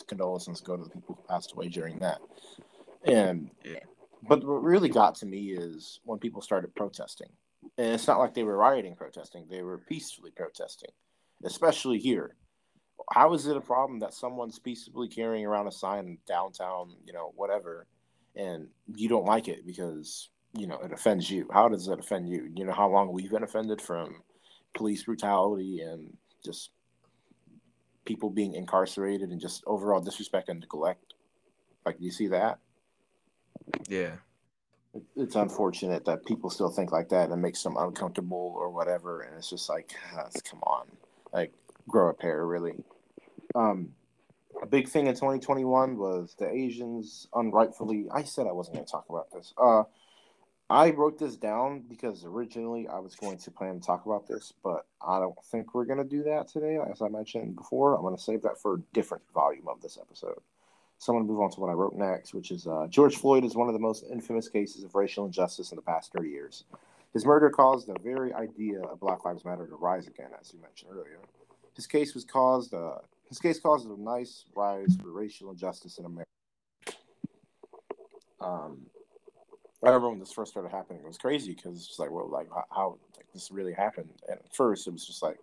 condolences 0.06 0.61
go 0.61 0.76
to 0.76 0.84
the 0.84 0.91
people 0.91 1.17
who 1.17 1.29
passed 1.29 1.52
away 1.52 1.69
during 1.69 1.99
that. 1.99 2.19
And 3.05 3.50
yeah. 3.64 3.81
but 4.29 4.44
what 4.44 4.62
really 4.62 4.88
got 4.88 5.14
to 5.17 5.26
me 5.26 5.52
is 5.52 6.00
when 6.05 6.19
people 6.19 6.43
started 6.43 6.75
protesting, 6.75 7.31
and 7.76 7.94
it's 7.94 8.06
not 8.06 8.19
like 8.19 8.34
they 8.34 8.44
were 8.44 8.56
rioting, 8.56 8.94
protesting; 8.94 9.46
they 9.50 9.62
were 9.62 9.79
peacefully 9.79 10.31
protesting, 10.31 10.91
especially 11.44 11.99
here. 11.99 12.37
How 13.12 13.33
is 13.35 13.47
it 13.47 13.56
a 13.56 13.61
problem 13.61 14.00
that 14.00 14.15
someone's 14.15 14.59
peacefully 14.59 15.09
carrying 15.09 15.47
around 15.47 15.67
a 15.67 15.73
sign 15.73 16.19
downtown, 16.27 16.95
you 17.06 17.12
know, 17.12 17.33
whatever, 17.37 17.87
and 18.37 18.69
you 18.95 19.09
don't 19.09 19.25
like 19.25 19.49
it 19.49 19.67
because 19.67 20.29
you 20.55 20.67
know 20.67 20.79
it 20.79 20.93
offends 20.93 21.31
you. 21.31 21.49
How 21.53 21.69
does 21.69 21.87
that 21.87 22.00
offend 22.00 22.29
you? 22.29 22.50
You 22.55 22.65
know 22.65 22.73
how 22.73 22.89
long 22.89 23.12
we've 23.12 23.31
been 23.31 23.43
offended 23.43 23.81
from 23.81 24.23
police 24.75 25.05
brutality 25.05 25.81
and 25.81 26.17
just 26.45 26.71
people 28.05 28.31
being 28.31 28.55
incarcerated 28.55 29.31
and 29.31 29.41
just 29.41 29.62
overall 29.67 30.01
disrespect 30.01 30.49
and 30.49 30.61
neglect. 30.61 31.15
Like 31.85 31.99
do 31.99 32.05
you 32.05 32.11
see 32.11 32.29
that? 32.29 32.59
Yeah. 33.89 34.12
It's 35.17 35.37
unfortunate 35.37 36.05
that 36.06 36.25
people 36.25 36.49
still 36.49 36.71
think 36.71 36.91
like 36.91 37.11
that 37.11 37.25
and 37.25 37.33
it 37.33 37.37
makes 37.37 37.62
them 37.62 37.77
uncomfortable 37.77 38.55
or 38.56 38.71
whatever 38.71 39.21
and 39.21 39.37
it's 39.37 39.51
just 39.51 39.69
like 39.69 39.94
come 40.51 40.61
on. 40.62 40.87
Like 41.33 41.53
grow 41.88 42.11
a 42.11 42.14
pair 42.14 42.46
really 42.46 42.75
um 43.55 43.90
a 44.62 44.67
big 44.67 44.88
thing 44.88 45.06
in 45.06 45.14
2021 45.14 45.96
was 45.96 46.35
the 46.38 46.49
asians 46.49 47.26
unrightfully 47.35 48.06
i 48.12 48.23
said 48.23 48.46
i 48.46 48.52
wasn't 48.52 48.75
going 48.75 48.87
to 48.87 48.90
talk 48.90 49.06
about 49.08 49.31
this 49.32 49.52
uh 49.58 49.82
I 50.70 50.90
wrote 50.90 51.19
this 51.19 51.37
down 51.37 51.85
because 51.88 52.25
originally 52.25 52.88
I 52.88 52.99
was 52.99 53.14
going 53.14 53.38
to 53.38 53.50
plan 53.50 53.81
to 53.81 53.87
talk 53.87 54.05
about 54.05 54.26
this, 54.29 54.52
but 54.62 54.85
I 55.00 55.19
don't 55.19 55.35
think 55.46 55.75
we're 55.75 55.87
going 55.87 55.99
to 55.99 56.05
do 56.05 56.23
that 56.25 56.49
today. 56.49 56.79
As 56.90 57.00
I 57.00 57.08
mentioned 57.08 57.56
before, 57.56 57.94
I'm 57.94 58.02
going 58.02 58.17
to 58.17 58.23
save 58.23 58.43
that 58.43 58.61
for 58.61 58.75
a 58.75 58.81
different 58.93 59.25
volume 59.32 59.67
of 59.67 59.81
this 59.81 59.96
episode. 60.00 60.38
So 60.99 61.12
I'm 61.12 61.19
going 61.19 61.26
to 61.26 61.32
move 61.32 61.41
on 61.41 61.50
to 61.52 61.61
what 61.61 61.70
I 61.70 61.75
wrote 61.75 61.94
next, 61.94 62.34
which 62.34 62.50
is 62.50 62.67
uh, 62.67 62.87
George 62.91 63.17
Floyd 63.17 63.44
is 63.44 63.55
one 63.55 63.69
of 63.69 63.73
the 63.73 63.81
most 63.81 64.05
infamous 64.12 64.49
cases 64.49 64.84
of 64.84 64.94
racial 64.94 65.25
injustice 65.25 65.73
in 65.73 65.76
the 65.76 65.82
past 65.82 66.12
30 66.12 66.29
years. 66.29 66.64
His 67.14 67.25
murder 67.25 67.49
caused 67.49 67.87
the 67.87 67.96
very 68.05 68.34
idea 68.34 68.82
of 68.82 69.00
Black 69.00 69.25
Lives 69.25 69.46
Matter 69.46 69.67
to 69.67 69.76
rise 69.76 70.06
again, 70.06 70.31
as 70.38 70.52
you 70.52 70.61
mentioned 70.61 70.91
earlier. 70.93 71.20
His 71.79 71.87
case 71.87 72.13
was 72.13 72.25
caused. 72.25 72.75
Uh, 72.75 72.97
his 73.29 73.39
case 73.39 73.61
caused 73.61 73.89
a 73.89 74.03
nice 74.03 74.47
rise 74.57 74.97
for 75.01 75.13
racial 75.13 75.53
injustice 75.53 75.99
in 75.99 76.07
America. 76.07 76.29
Um, 78.41 78.81
I 79.85 79.87
remember 79.87 80.11
when 80.11 80.19
this 80.19 80.32
first 80.32 80.51
started 80.51 80.73
happening, 80.73 81.03
it 81.05 81.06
was 81.06 81.19
crazy 81.19 81.55
because 81.55 81.87
it's 81.89 82.01
like, 82.01 82.11
well, 82.11 82.29
like 82.29 82.49
how, 82.53 82.65
how 82.69 82.99
like 83.17 83.27
this 83.32 83.53
really 83.53 83.73
happened. 83.73 84.11
And 84.29 84.41
at 84.41 84.56
first, 84.56 84.89
it 84.89 84.91
was 84.91 85.06
just 85.06 85.23
like 85.23 85.37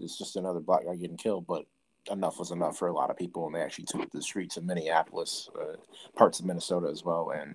it's 0.00 0.16
just 0.16 0.36
another 0.36 0.60
black 0.60 0.86
guy 0.86 0.96
getting 0.96 1.18
killed, 1.18 1.46
but 1.46 1.66
enough 2.10 2.38
was 2.38 2.52
enough 2.52 2.78
for 2.78 2.88
a 2.88 2.94
lot 2.94 3.10
of 3.10 3.18
people, 3.18 3.44
and 3.44 3.54
they 3.54 3.60
actually 3.60 3.84
took 3.84 4.10
the 4.10 4.22
streets 4.22 4.56
of 4.56 4.64
Minneapolis, 4.64 5.50
uh, 5.60 5.76
parts 6.16 6.40
of 6.40 6.46
Minnesota 6.46 6.88
as 6.88 7.04
well, 7.04 7.32
and 7.36 7.54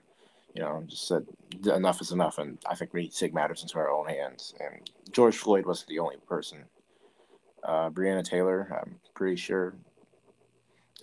you 0.54 0.62
know, 0.62 0.84
just 0.86 1.08
said 1.08 1.26
enough 1.74 2.02
is 2.02 2.12
enough, 2.12 2.38
and 2.38 2.60
I 2.70 2.76
think 2.76 2.94
we 2.94 3.02
need 3.02 3.14
to 3.14 3.18
take 3.18 3.34
matters 3.34 3.64
into 3.64 3.80
our 3.80 3.90
own 3.90 4.08
hands. 4.08 4.54
And 4.60 4.92
George 5.12 5.38
Floyd 5.38 5.66
wasn't 5.66 5.90
the 5.90 5.98
only 6.00 6.18
person. 6.28 6.66
Uh, 7.68 7.90
Breonna 7.90 8.24
Taylor, 8.24 8.80
I'm 8.82 8.98
pretty 9.14 9.36
sure, 9.36 9.76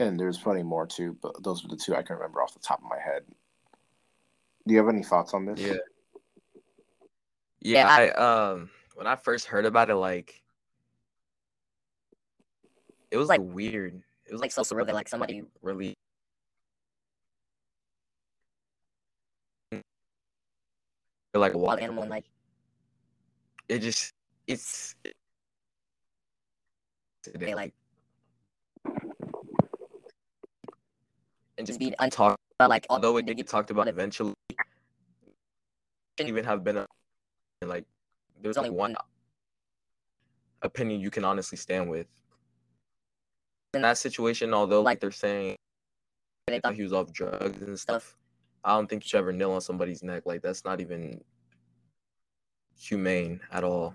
and 0.01 0.19
there's 0.19 0.39
plenty 0.39 0.63
more 0.63 0.87
too, 0.87 1.15
but 1.21 1.43
those 1.43 1.63
were 1.63 1.69
the 1.69 1.77
two 1.77 1.95
I 1.95 2.03
can 2.03 2.17
remember 2.17 2.43
off 2.43 2.55
the 2.55 2.61
top 2.61 2.79
of 2.83 2.89
my 2.89 2.99
head. 2.99 3.23
Do 4.67 4.73
you 4.73 4.79
have 4.79 4.89
any 4.89 5.03
thoughts 5.03 5.35
on 5.35 5.45
this? 5.45 5.61
Yeah. 5.61 5.75
Yeah, 7.61 7.87
I 7.89 8.09
um 8.11 8.71
when 8.95 9.07
I 9.07 9.17
first 9.17 9.47
heard 9.47 9.67
about 9.67 9.91
it, 9.91 9.97
like 9.97 10.43
it 13.11 13.19
was 13.19 13.29
like 13.29 13.41
weird. 13.43 14.03
It 14.27 14.33
was 14.33 14.41
like 14.41 14.53
so 14.53 14.63
surreal 14.63 14.87
that 14.87 14.95
like 14.95 15.09
somebody 15.09 15.43
really 15.61 15.95
like 21.35 21.53
a 21.53 21.59
wild 21.59 21.81
animal 21.81 22.03
and 22.03 22.11
like 22.11 22.25
it 23.69 23.81
just 23.81 24.13
it's 24.47 24.95
today 27.33 27.55
like 27.55 27.73
and 31.59 31.67
just 31.67 31.79
being 31.79 31.95
untalked 32.01 32.37
about 32.59 32.71
like 32.71 32.87
although 32.91 33.17
it 33.17 33.27
did 33.27 33.37
get 33.37 33.49
talked 33.49 33.71
about 33.71 33.89
eventually 33.89 34.35
shouldn't 36.19 36.29
even 36.29 36.45
have 36.45 36.63
been 36.63 36.77
a 36.77 36.87
like 37.67 37.85
there's 38.43 38.57
only 38.57 38.71
one 38.71 38.95
opinion 40.63 41.01
you 41.01 41.11
can 41.11 41.25
honestly 41.25 41.57
stand 41.59 41.89
with. 41.89 42.07
In 43.75 43.83
that 43.83 43.99
situation, 43.99 44.55
although 44.55 44.83
like 44.83 45.01
they're 45.01 45.11
saying 45.11 45.57
they 46.47 46.61
thought 46.61 46.75
he 46.75 46.83
was 46.83 46.93
off 46.93 47.13
drugs 47.13 47.63
and 47.63 47.79
stuff, 47.79 48.17
I 48.65 48.75
don't 48.75 48.89
think 48.89 49.05
you 49.05 49.09
should 49.09 49.19
ever 49.19 49.33
kneel 49.33 49.53
on 49.53 49.61
somebody's 49.61 50.03
neck. 50.03 50.23
Like 50.27 50.43
that's 50.43 50.65
not 50.65 50.81
even 50.81 51.23
humane 52.79 53.41
at 53.51 53.65
all. 53.65 53.95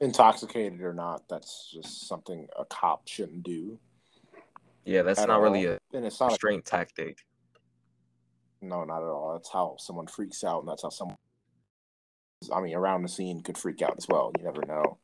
Intoxicated 0.00 0.80
or 0.80 0.94
not, 0.94 1.22
that's 1.28 1.70
just 1.72 2.06
something 2.06 2.46
a 2.56 2.64
cop 2.64 3.08
shouldn't 3.08 3.42
do. 3.42 3.78
Yeah, 4.84 5.02
that's 5.02 5.18
not 5.18 5.30
all. 5.30 5.40
really 5.40 5.66
a 5.66 5.78
and 5.92 6.06
it's 6.06 6.20
not 6.20 6.26
a 6.26 6.28
restraint 6.30 6.64
tactic. 6.64 7.18
No, 8.62 8.84
not 8.84 9.02
at 9.02 9.08
all. 9.08 9.32
That's 9.34 9.50
how 9.52 9.76
someone 9.78 10.06
freaks 10.06 10.44
out, 10.44 10.60
and 10.60 10.68
that's 10.68 10.82
how 10.82 10.90
someone. 10.90 11.16
I 12.52 12.60
mean, 12.60 12.74
around 12.74 13.02
the 13.02 13.08
scene 13.08 13.42
could 13.42 13.58
freak 13.58 13.82
out 13.82 13.96
as 13.98 14.06
well. 14.08 14.32
You 14.38 14.44
never 14.44 14.62
know. 14.66 14.98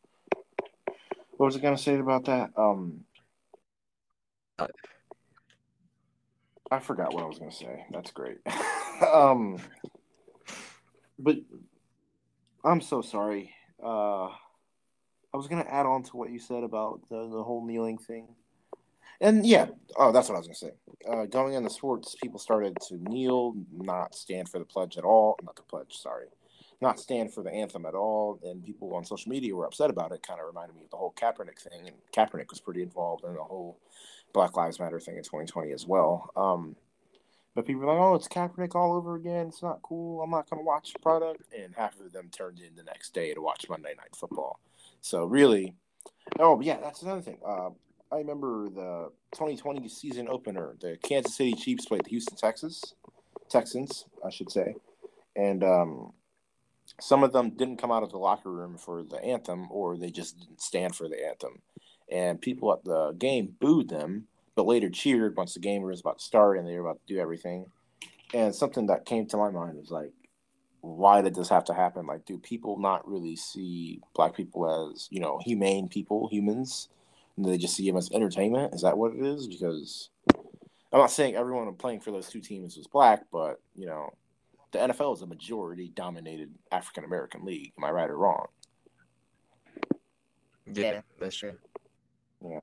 What 1.37 1.47
was 1.47 1.57
I 1.57 1.61
gonna 1.61 1.77
say 1.77 1.99
about 1.99 2.25
that? 2.27 2.51
Um, 2.57 3.05
Uh, 4.59 4.69
I 6.71 6.79
forgot 6.79 7.13
what 7.13 7.25
I 7.25 7.27
was 7.27 7.39
gonna 7.39 7.51
say. 7.53 7.85
That's 7.91 8.13
great. 8.13 8.39
um, 9.13 9.59
but 11.19 11.37
I'm 12.65 12.81
so 12.81 13.03
sorry. 13.03 13.53
Uh, 13.85 14.29
I 15.35 15.37
was 15.37 15.49
gonna 15.49 15.67
add 15.69 15.85
on 15.85 16.05
to 16.05 16.17
what 16.17 16.31
you 16.31 16.39
said 16.39 16.63
about 16.63 17.01
the 17.11 17.29
the 17.29 17.43
whole 17.43 17.67
kneeling 17.67 17.99
thing. 17.99 18.29
And 19.21 19.45
yeah, 19.45 19.67
oh, 19.97 20.13
that's 20.13 20.29
what 20.29 20.37
I 20.37 20.39
was 20.39 20.47
gonna 20.47 20.55
say. 20.55 20.73
Uh, 21.11 21.25
going 21.27 21.55
into 21.55 21.71
sports, 21.71 22.15
people 22.23 22.39
started 22.39 22.79
to 22.89 22.97
kneel, 23.11 23.55
not 23.73 24.15
stand 24.15 24.49
for 24.49 24.61
the 24.61 24.65
pledge 24.65 24.97
at 24.97 25.03
all. 25.03 25.37
Not 25.43 25.57
the 25.57 25.63
pledge, 25.63 25.97
sorry, 25.97 26.27
not 26.81 27.01
stand 27.01 27.35
for 27.35 27.43
the 27.43 27.53
anthem 27.53 27.85
at 27.85 27.95
all. 27.95 28.39
And 28.45 28.63
people 28.63 28.95
on 28.95 29.05
social 29.05 29.29
media 29.29 29.57
were 29.57 29.67
upset 29.67 29.91
about 29.91 30.13
it. 30.13 30.23
Kind 30.23 30.39
of 30.39 30.47
reminded 30.47 30.77
me 30.77 30.85
of 30.85 30.91
the 30.91 30.97
whole 30.97 31.15
Kaepernick 31.17 31.59
thing, 31.59 31.89
and 31.89 31.97
Kaepernick 32.13 32.51
was 32.51 32.61
pretty 32.61 32.83
involved 32.83 33.25
in 33.25 33.35
the 33.35 33.43
whole 33.43 33.81
Black 34.33 34.57
Lives 34.57 34.79
Matter 34.79 35.01
thing 35.01 35.17
in 35.17 35.25
2020 35.25 35.73
as 35.73 35.85
well. 35.85 36.31
Um, 36.37 36.77
but 37.57 37.67
people 37.67 37.83
were 37.83 37.87
like, 37.93 38.01
"Oh, 38.01 38.15
it's 38.15 38.29
Kaepernick 38.29 38.77
all 38.77 38.93
over 38.93 39.17
again. 39.17 39.49
It's 39.49 39.63
not 39.63 39.83
cool. 39.83 40.23
I'm 40.23 40.31
not 40.31 40.49
gonna 40.49 40.63
watch 40.63 40.93
the 40.93 41.01
product." 41.01 41.43
And 41.53 41.75
half 41.75 41.99
of 41.99 42.13
them 42.13 42.31
turned 42.31 42.61
in 42.61 42.77
the 42.77 42.85
next 42.85 43.15
day 43.15 43.35
to 43.35 43.41
watch 43.41 43.69
Monday 43.69 43.95
Night 43.97 44.15
Football. 44.15 44.61
So 45.05 45.27
really, 45.27 45.75
oh 46.39 46.63
yeah, 46.63 46.79
that's 46.83 47.03
another 47.03 47.21
thing. 47.21 47.37
Uh, 47.47 47.69
I 48.11 48.17
remember 48.17 48.71
the 48.71 49.11
2020 49.35 49.87
season 49.87 50.29
opener. 50.31 50.77
The 50.81 50.97
Kansas 51.03 51.37
City 51.37 51.53
Chiefs 51.53 51.85
played 51.85 52.07
the 52.07 52.09
Houston 52.09 52.39
Texas 52.39 52.95
Texans, 53.51 54.07
I 54.25 54.31
should 54.31 54.51
say, 54.51 54.75
and 55.37 55.63
um, 55.63 56.15
some 57.03 57.23
of 57.23 57.35
them 57.35 57.51
didn't 57.51 57.77
come 57.77 57.93
out 57.93 58.03
of 58.03 58.13
the 58.13 58.17
locker 58.17 58.51
room 58.51 58.79
for 58.79 59.03
the 59.03 59.23
anthem, 59.23 59.69
or 59.71 59.99
they 59.99 60.11
just 60.11 60.39
didn't 60.39 60.63
stand 60.63 60.97
for 60.97 61.07
the 61.07 61.23
anthem. 61.23 61.61
And 62.11 62.41
people 62.41 62.73
at 62.73 62.83
the 62.85 63.13
game 63.13 63.55
booed 63.61 63.91
them, 63.91 64.29
but 64.55 64.65
later 64.65 64.89
cheered 64.89 65.37
once 65.37 65.53
the 65.53 65.61
game 65.61 65.83
was 65.83 66.01
about 66.01 66.21
to 66.21 66.25
start 66.25 66.57
and 66.57 66.67
they 66.67 66.73
were 66.79 66.89
about 66.89 67.07
to 67.07 67.15
do 67.15 67.21
everything. 67.21 67.67
And 68.33 68.55
something 68.55 68.87
that 68.87 69.05
came 69.05 69.27
to 69.27 69.37
my 69.37 69.51
mind 69.51 69.77
was 69.77 69.91
like, 69.91 70.13
why 70.85 71.23
did 71.23 71.35
this 71.35 71.49
have 71.49 71.65
to 71.65 71.75
happen? 71.75 72.07
Like, 72.07 72.27
do 72.27 72.37
people 72.39 72.79
not 72.79 73.09
really 73.09 73.37
see 73.37 74.01
black 74.15 74.37
people 74.37 74.93
as, 74.93 75.09
you 75.11 75.19
know, 75.19 75.39
humane 75.43 75.89
people, 75.89 76.29
humans? 76.31 76.89
And 77.37 77.47
they 77.47 77.57
just 77.57 77.75
see 77.75 77.87
them 77.87 77.97
as 77.97 78.11
entertainment? 78.13 78.75
Is 78.75 78.83
that 78.83 78.99
what 78.99 79.15
it 79.15 79.25
is? 79.25 79.47
Because 79.47 80.11
I'm 80.93 81.01
not 81.01 81.11
saying 81.11 81.37
everyone 81.37 81.73
playing 81.77 82.01
for 82.01 82.11
those 82.11 82.29
two 82.29 82.41
teams 82.41 82.77
was 82.77 82.87
black, 82.87 83.25
but, 83.33 83.61
you 83.75 83.87
know, 83.87 84.11
the 84.73 84.79
NFL 84.79 85.17
is 85.17 85.23
a 85.23 85.27
majority 85.27 85.91
dominated 85.95 86.55
African 86.71 87.05
American 87.05 87.45
league. 87.47 87.73
Am 87.79 87.85
I 87.85 87.91
right 87.91 88.11
or 88.11 88.19
wrong? 88.19 88.47
Yeah, 90.67 90.93
Yeah. 90.93 91.01
that's 91.19 91.37
true. 91.37 91.55
Yeah. 92.45 92.61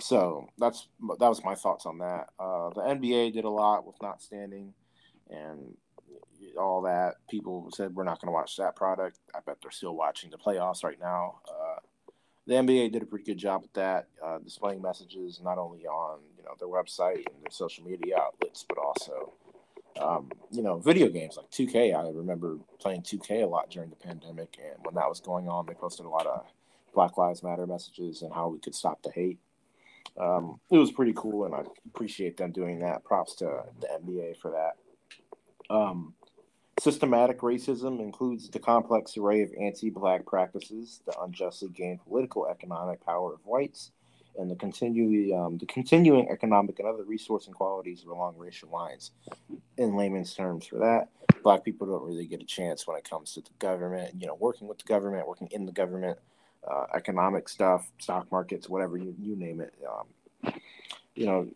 So 0.00 0.48
that's 0.58 0.88
that 1.18 1.28
was 1.28 1.44
my 1.44 1.54
thoughts 1.54 1.86
on 1.86 1.98
that. 1.98 2.30
Uh, 2.38 2.70
the 2.70 2.80
NBA 2.80 3.32
did 3.32 3.44
a 3.44 3.50
lot 3.50 3.86
with 3.86 3.96
not 4.02 4.22
standing 4.22 4.72
and 5.30 5.76
all 6.60 6.82
that. 6.82 7.16
People 7.28 7.70
said 7.74 7.94
we're 7.94 8.04
not 8.04 8.20
going 8.20 8.28
to 8.28 8.32
watch 8.32 8.56
that 8.56 8.76
product. 8.76 9.18
I 9.34 9.40
bet 9.44 9.58
they're 9.62 9.70
still 9.70 9.94
watching 9.94 10.30
the 10.30 10.38
playoffs 10.38 10.84
right 10.84 10.98
now. 11.00 11.40
Uh, 11.48 11.80
the 12.46 12.54
NBA 12.54 12.92
did 12.92 13.02
a 13.02 13.06
pretty 13.06 13.24
good 13.24 13.38
job 13.38 13.62
with 13.62 13.72
that, 13.74 14.08
uh, 14.24 14.38
displaying 14.38 14.82
messages 14.82 15.40
not 15.42 15.58
only 15.58 15.86
on 15.86 16.20
you 16.36 16.44
know 16.44 16.54
their 16.58 16.68
website 16.68 17.26
and 17.26 17.42
their 17.42 17.50
social 17.50 17.84
media 17.84 18.16
outlets, 18.18 18.64
but 18.68 18.78
also 18.78 19.32
um, 20.00 20.30
you 20.50 20.62
know 20.62 20.78
video 20.78 21.08
games 21.08 21.36
like 21.36 21.50
2K. 21.50 21.94
I 21.94 22.08
remember 22.10 22.58
playing 22.78 23.02
2K 23.02 23.42
a 23.42 23.46
lot 23.46 23.70
during 23.70 23.90
the 23.90 23.96
pandemic, 23.96 24.56
and 24.62 24.84
when 24.84 24.94
that 24.94 25.08
was 25.08 25.20
going 25.20 25.48
on, 25.48 25.66
they 25.66 25.74
posted 25.74 26.06
a 26.06 26.08
lot 26.08 26.26
of 26.26 26.44
Black 26.94 27.16
Lives 27.16 27.42
Matter 27.42 27.66
messages 27.66 28.22
and 28.22 28.32
how 28.32 28.48
we 28.48 28.58
could 28.58 28.74
stop 28.74 29.02
the 29.02 29.10
hate 29.10 29.38
um, 30.18 30.60
it 30.70 30.78
was 30.78 30.92
pretty 30.92 31.12
cool, 31.14 31.44
and 31.44 31.54
I 31.54 31.62
appreciate 31.86 32.36
them 32.36 32.52
doing 32.52 32.80
that. 32.80 33.04
Props 33.04 33.34
to 33.36 33.64
the 33.80 33.86
NBA 33.86 34.38
for 34.38 34.50
that. 34.52 35.74
Um, 35.74 36.14
systematic 36.80 37.40
racism 37.40 38.00
includes 38.00 38.48
the 38.48 38.58
complex 38.58 39.16
array 39.16 39.42
of 39.42 39.50
anti-black 39.60 40.24
practices 40.24 41.02
the 41.06 41.20
unjustly 41.20 41.68
gained 41.68 42.00
political 42.00 42.46
economic 42.48 43.04
power 43.04 43.34
of 43.34 43.40
whites, 43.44 43.92
and 44.38 44.50
the 44.50 45.34
um, 45.36 45.58
the 45.58 45.66
continuing 45.66 46.28
economic 46.30 46.78
and 46.78 46.88
other 46.88 47.04
resource 47.04 47.46
inequalities 47.46 48.04
along 48.04 48.34
racial 48.38 48.70
lines. 48.70 49.10
In 49.76 49.94
layman's 49.94 50.34
terms, 50.34 50.66
for 50.66 50.78
that, 50.78 51.08
black 51.42 51.64
people 51.64 51.86
don't 51.86 52.02
really 52.02 52.26
get 52.26 52.40
a 52.40 52.46
chance 52.46 52.86
when 52.86 52.96
it 52.96 53.08
comes 53.08 53.34
to 53.34 53.42
the 53.42 53.50
government. 53.58 54.14
You 54.18 54.28
know, 54.28 54.36
working 54.36 54.66
with 54.66 54.78
the 54.78 54.84
government, 54.84 55.28
working 55.28 55.48
in 55.50 55.66
the 55.66 55.72
government 55.72 56.18
uh, 56.66 56.86
economic 56.94 57.48
stuff, 57.48 57.90
stock 57.98 58.30
markets, 58.32 58.68
whatever 58.68 58.96
you, 58.96 59.14
you 59.20 59.36
name 59.36 59.60
it. 59.60 59.74
Um, 59.86 60.54
you 61.14 61.26
know, 61.26 61.48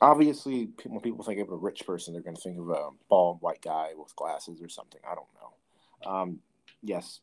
obviously, 0.00 0.70
when 0.84 1.00
people 1.00 1.24
think 1.24 1.40
of 1.40 1.50
a 1.50 1.56
rich 1.56 1.84
person, 1.86 2.12
they're 2.12 2.22
going 2.22 2.36
to 2.36 2.42
think 2.42 2.58
of 2.58 2.68
a 2.70 2.90
bald 3.08 3.40
white 3.40 3.62
guy 3.62 3.90
with 3.96 4.14
glasses 4.16 4.60
or 4.62 4.68
something. 4.68 5.00
I 5.08 5.14
don't 5.14 5.26
know. 5.40 6.10
Um, 6.10 6.38
yes, 6.82 7.20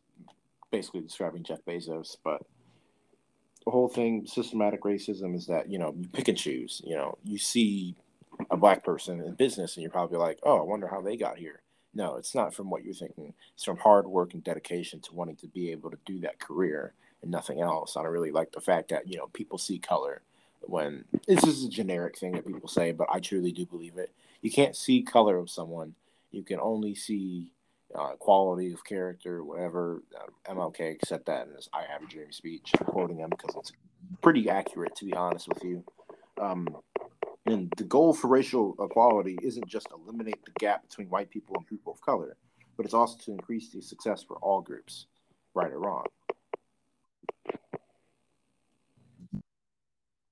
basically 0.71 1.01
describing 1.01 1.43
Jeff 1.43 1.63
Bezos, 1.65 2.17
but 2.23 2.41
the 3.65 3.71
whole 3.71 3.89
thing, 3.89 4.25
systematic 4.25 4.81
racism, 4.81 5.35
is 5.35 5.45
that 5.47 5.69
you 5.69 5.77
know 5.77 5.93
you 5.97 6.07
pick 6.07 6.27
and 6.27 6.37
choose. 6.37 6.81
You 6.83 6.95
know, 6.95 7.17
you 7.23 7.37
see 7.37 7.95
a 8.49 8.57
black 8.57 8.83
person 8.83 9.21
in 9.21 9.35
business, 9.35 9.75
and 9.75 9.83
you're 9.83 9.91
probably 9.91 10.17
like, 10.17 10.39
oh, 10.43 10.57
I 10.57 10.63
wonder 10.63 10.87
how 10.87 11.01
they 11.01 11.17
got 11.17 11.37
here. 11.37 11.61
No, 11.93 12.15
it's 12.15 12.33
not 12.33 12.53
from 12.53 12.69
what 12.69 12.83
you're 12.83 12.93
thinking. 12.93 13.33
It's 13.53 13.65
from 13.65 13.77
hard 13.77 14.07
work 14.07 14.33
and 14.33 14.43
dedication 14.43 15.01
to 15.01 15.13
wanting 15.13 15.35
to 15.37 15.47
be 15.47 15.71
able 15.71 15.91
to 15.91 15.97
do 16.05 16.21
that 16.21 16.39
career 16.39 16.93
and 17.21 17.29
nothing 17.29 17.61
else. 17.61 17.97
I 17.97 18.01
don't 18.01 18.11
really 18.11 18.31
like 18.31 18.51
the 18.51 18.61
fact 18.61 18.89
that 18.89 19.07
you 19.07 19.17
know 19.17 19.27
people 19.27 19.57
see 19.57 19.77
color 19.77 20.21
when 20.63 21.05
this 21.27 21.43
is 21.43 21.65
a 21.65 21.69
generic 21.69 22.17
thing 22.17 22.33
that 22.33 22.45
people 22.45 22.69
say, 22.69 22.91
but 22.91 23.07
I 23.09 23.19
truly 23.19 23.51
do 23.51 23.65
believe 23.65 23.97
it. 23.97 24.11
You 24.41 24.51
can't 24.51 24.75
see 24.75 25.01
color 25.01 25.37
of 25.37 25.49
someone. 25.49 25.95
You 26.31 26.43
can 26.43 26.59
only 26.59 26.95
see 26.95 27.51
uh, 27.93 28.15
quality 28.19 28.71
of 28.73 28.85
character, 28.85 29.43
whatever. 29.43 30.03
Um, 30.49 30.57
MLK 30.57 30.97
said 31.05 31.25
that 31.25 31.47
in 31.47 31.55
his 31.55 31.69
"I 31.73 31.83
Have 31.91 32.03
a 32.03 32.07
Dream" 32.07 32.31
speech. 32.31 32.71
I'm 32.79 32.85
quoting 32.85 33.17
him 33.17 33.29
because 33.29 33.55
it's 33.55 33.71
pretty 34.21 34.49
accurate, 34.49 34.95
to 34.95 35.05
be 35.05 35.13
honest 35.13 35.47
with 35.47 35.63
you. 35.63 35.83
Um, 36.39 36.67
and 37.45 37.71
the 37.77 37.83
goal 37.83 38.13
for 38.13 38.27
racial 38.27 38.75
equality 38.79 39.37
isn't 39.41 39.67
just 39.67 39.87
eliminate 39.91 40.43
the 40.45 40.51
gap 40.59 40.87
between 40.87 41.09
white 41.09 41.29
people 41.29 41.55
and 41.57 41.65
people 41.67 41.91
of 41.91 42.01
color, 42.01 42.37
but 42.77 42.85
it's 42.85 42.93
also 42.93 43.17
to 43.25 43.31
increase 43.31 43.69
the 43.69 43.81
success 43.81 44.23
for 44.23 44.37
all 44.37 44.61
groups, 44.61 45.07
right 45.53 45.71
or 45.71 45.79
wrong. 45.79 46.05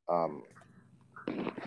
Um, 0.10 0.44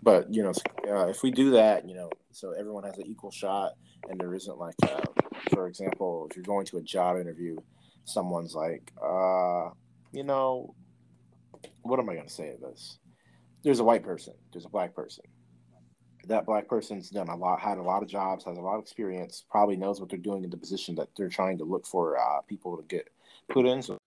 but 0.02 0.32
you 0.32 0.42
know, 0.42 0.52
uh, 0.88 1.08
if 1.08 1.22
we 1.22 1.30
do 1.30 1.50
that, 1.52 1.88
you 1.88 1.94
know, 1.94 2.10
so 2.32 2.52
everyone 2.52 2.84
has 2.84 2.98
an 2.98 3.06
equal 3.06 3.30
shot, 3.30 3.72
and 4.08 4.18
there 4.18 4.34
isn't 4.34 4.58
like, 4.58 4.74
uh, 4.82 5.02
for 5.50 5.68
example, 5.68 6.26
if 6.30 6.36
you're 6.36 6.44
going 6.44 6.66
to 6.66 6.78
a 6.78 6.82
job 6.82 7.18
interview, 7.18 7.56
someone's 8.04 8.54
like, 8.54 8.92
uh, 9.02 9.70
you 10.12 10.24
know, 10.24 10.74
what 11.82 11.98
am 12.00 12.08
I 12.08 12.14
going 12.14 12.26
to 12.26 12.32
say 12.32 12.50
to 12.50 12.58
this? 12.58 12.98
There's 13.62 13.80
a 13.80 13.84
white 13.84 14.02
person, 14.02 14.34
there's 14.52 14.64
a 14.64 14.70
black 14.70 14.94
person. 14.94 15.24
That 16.28 16.46
black 16.46 16.68
person's 16.68 17.10
done 17.10 17.28
a 17.28 17.36
lot, 17.36 17.60
had 17.60 17.78
a 17.78 17.82
lot 17.82 18.02
of 18.02 18.08
jobs, 18.08 18.44
has 18.44 18.56
a 18.56 18.60
lot 18.60 18.76
of 18.76 18.82
experience, 18.82 19.44
probably 19.50 19.76
knows 19.76 20.00
what 20.00 20.08
they're 20.08 20.18
doing 20.18 20.44
in 20.44 20.50
the 20.50 20.56
position 20.56 20.94
that 20.96 21.08
they're 21.16 21.28
trying 21.28 21.58
to 21.58 21.64
look 21.64 21.84
for 21.84 22.16
uh, 22.16 22.40
people 22.42 22.76
to 22.76 22.82
get 22.84 23.08
put 23.48 23.66
in. 23.66 23.82
So 23.82 23.98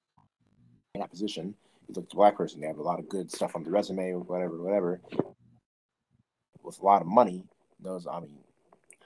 in 0.94 1.02
that 1.02 1.10
position, 1.10 1.56
you 1.88 1.94
look 1.96 2.06
at 2.06 2.10
the 2.10 2.16
black 2.16 2.38
person, 2.38 2.62
they 2.62 2.68
have 2.68 2.78
a 2.78 2.84
lot 2.84 3.00
of 3.00 3.10
good 3.10 3.32
stuff 3.32 3.56
on 3.56 3.64
the 3.64 3.72
resume 3.72 4.14
whatever, 4.14 4.62
whatever. 4.62 5.02
With 6.64 6.80
a 6.80 6.86
lot 6.86 7.02
of 7.02 7.08
money, 7.08 7.44
knows, 7.84 8.08
I 8.08 8.20
mean, 8.20 8.40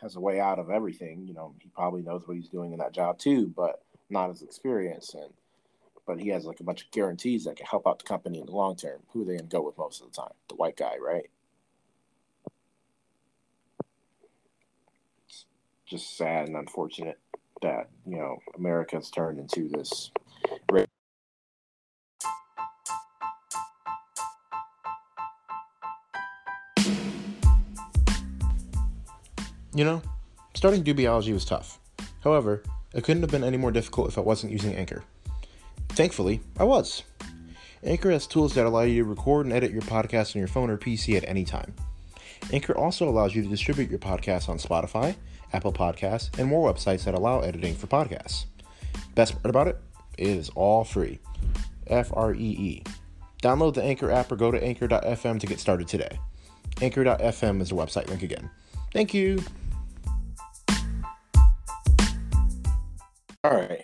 has 0.01 0.15
a 0.15 0.19
way 0.19 0.39
out 0.39 0.59
of 0.59 0.69
everything. 0.69 1.25
You 1.27 1.33
know, 1.33 1.53
he 1.59 1.69
probably 1.69 2.01
knows 2.01 2.27
what 2.27 2.38
he's 2.38 2.50
doing 2.50 2.71
in 2.71 2.79
that 2.79 2.93
job 2.93 3.19
too, 3.19 3.51
but 3.55 3.83
not 4.09 4.29
as 4.29 4.41
experienced. 4.41 5.13
And 5.13 5.33
but 6.07 6.19
he 6.19 6.29
has 6.29 6.45
like 6.45 6.59
a 6.59 6.63
bunch 6.63 6.83
of 6.83 6.91
guarantees 6.91 7.43
that 7.43 7.57
can 7.57 7.65
help 7.65 7.86
out 7.86 8.00
the 8.00 8.05
company 8.05 8.39
in 8.39 8.45
the 8.45 8.51
long 8.51 8.75
term. 8.75 9.01
Who 9.12 9.21
are 9.21 9.25
they 9.25 9.38
to 9.38 9.43
go 9.43 9.62
with 9.62 9.77
most 9.77 10.01
of 10.01 10.09
the 10.09 10.15
time? 10.15 10.33
The 10.48 10.55
white 10.55 10.77
guy, 10.77 10.95
right? 11.00 11.29
It's 15.27 15.45
just 15.86 16.17
sad 16.17 16.48
and 16.48 16.57
unfortunate 16.57 17.19
that 17.62 17.89
you 18.05 18.17
know 18.17 18.39
America's 18.57 19.09
turned 19.12 19.39
into 19.39 19.67
this. 19.69 20.12
You 29.73 29.85
know, 29.85 30.01
starting 30.55 30.83
Dubiology 30.83 31.33
was 31.33 31.45
tough. 31.45 31.79
However, 32.23 32.63
it 32.93 33.03
couldn't 33.03 33.21
have 33.21 33.31
been 33.31 33.43
any 33.43 33.57
more 33.57 33.71
difficult 33.71 34.09
if 34.09 34.17
I 34.17 34.21
wasn't 34.21 34.51
using 34.51 34.75
Anchor. 34.75 35.03
Thankfully, 35.89 36.41
I 36.57 36.63
was. 36.63 37.03
Anchor 37.83 38.11
has 38.11 38.27
tools 38.27 38.55
that 38.55 38.65
allow 38.65 38.81
you 38.81 39.03
to 39.03 39.09
record 39.09 39.45
and 39.45 39.53
edit 39.53 39.71
your 39.71 39.83
podcast 39.83 40.35
on 40.35 40.39
your 40.39 40.47
phone 40.47 40.69
or 40.69 40.77
PC 40.77 41.15
at 41.15 41.27
any 41.27 41.45
time. 41.45 41.73
Anchor 42.51 42.75
also 42.77 43.07
allows 43.07 43.35
you 43.35 43.43
to 43.43 43.47
distribute 43.47 43.89
your 43.89 43.99
podcast 43.99 44.49
on 44.49 44.57
Spotify, 44.57 45.15
Apple 45.53 45.71
Podcasts, 45.71 46.38
and 46.39 46.47
more 46.47 46.71
websites 46.71 47.03
that 47.03 47.13
allow 47.13 47.41
editing 47.41 47.75
for 47.75 47.88
podcasts. 47.88 48.45
Best 49.15 49.33
part 49.33 49.49
about 49.49 49.67
it, 49.67 49.79
it 50.17 50.27
is 50.27 50.49
all 50.55 50.83
free. 50.83 51.19
F 51.88 52.11
R 52.13 52.33
E 52.33 52.38
E. 52.38 52.83
Download 53.43 53.73
the 53.73 53.83
Anchor 53.83 54.11
app 54.11 54.31
or 54.31 54.35
go 54.35 54.51
to 54.51 54.61
anchor.fm 54.61 55.39
to 55.39 55.47
get 55.47 55.59
started 55.59 55.88
today. 55.88 56.19
Anchor.fm 56.81 57.61
is 57.61 57.69
the 57.69 57.75
website 57.75 58.07
link 58.07 58.23
again. 58.23 58.49
Thank 58.91 59.13
you. 59.13 59.43
All 63.50 63.56
right. 63.56 63.84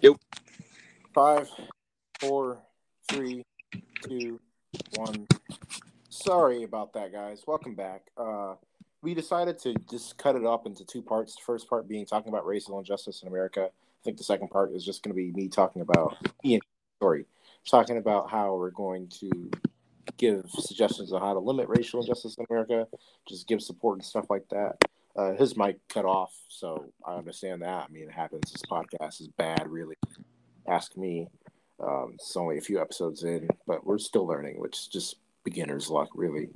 Yep. 0.00 0.16
Five, 1.12 1.50
four, 2.20 2.62
three, 3.12 3.44
two, 4.02 4.40
one. 4.94 5.26
Sorry 6.08 6.62
about 6.62 6.94
that, 6.94 7.12
guys. 7.12 7.42
Welcome 7.46 7.74
back. 7.74 8.06
Uh, 8.16 8.54
we 9.02 9.12
decided 9.12 9.58
to 9.58 9.74
just 9.90 10.16
cut 10.16 10.36
it 10.36 10.46
up 10.46 10.64
into 10.64 10.86
two 10.86 11.02
parts. 11.02 11.34
The 11.34 11.42
first 11.44 11.68
part 11.68 11.86
being 11.86 12.06
talking 12.06 12.30
about 12.30 12.46
racial 12.46 12.78
injustice 12.78 13.20
in 13.20 13.28
America. 13.28 13.64
I 13.64 14.02
think 14.04 14.16
the 14.16 14.24
second 14.24 14.48
part 14.48 14.72
is 14.72 14.82
just 14.82 15.02
going 15.02 15.14
to 15.14 15.14
be 15.14 15.30
me 15.32 15.48
talking 15.48 15.82
about 15.82 16.16
Ian. 16.46 16.62
Sorry, 17.02 17.26
talking 17.70 17.98
about 17.98 18.30
how 18.30 18.54
we're 18.54 18.70
going 18.70 19.06
to 19.20 19.50
give 20.16 20.48
suggestions 20.48 21.12
on 21.12 21.20
how 21.20 21.34
to 21.34 21.40
limit 21.40 21.68
racial 21.68 22.00
injustice 22.00 22.38
in 22.38 22.46
America, 22.48 22.86
just 23.28 23.46
give 23.46 23.60
support 23.60 23.98
and 23.98 24.04
stuff 24.06 24.30
like 24.30 24.48
that. 24.48 24.82
Uh, 25.18 25.34
his 25.34 25.56
mic 25.56 25.80
cut 25.88 26.04
off, 26.04 26.32
so 26.48 26.92
I 27.04 27.16
understand 27.16 27.62
that. 27.62 27.86
I 27.88 27.92
mean, 27.92 28.04
it 28.04 28.12
happens. 28.12 28.52
This 28.52 28.62
podcast 28.62 29.20
is 29.20 29.26
bad, 29.36 29.66
really. 29.66 29.96
Ask 30.68 30.96
me. 30.96 31.26
Um, 31.82 32.12
it's 32.14 32.36
only 32.36 32.56
a 32.56 32.60
few 32.60 32.80
episodes 32.80 33.24
in, 33.24 33.48
but 33.66 33.84
we're 33.84 33.98
still 33.98 34.28
learning, 34.28 34.60
which 34.60 34.78
is 34.78 34.86
just 34.86 35.16
beginner's 35.42 35.90
luck, 35.90 36.08
really. 36.14 36.50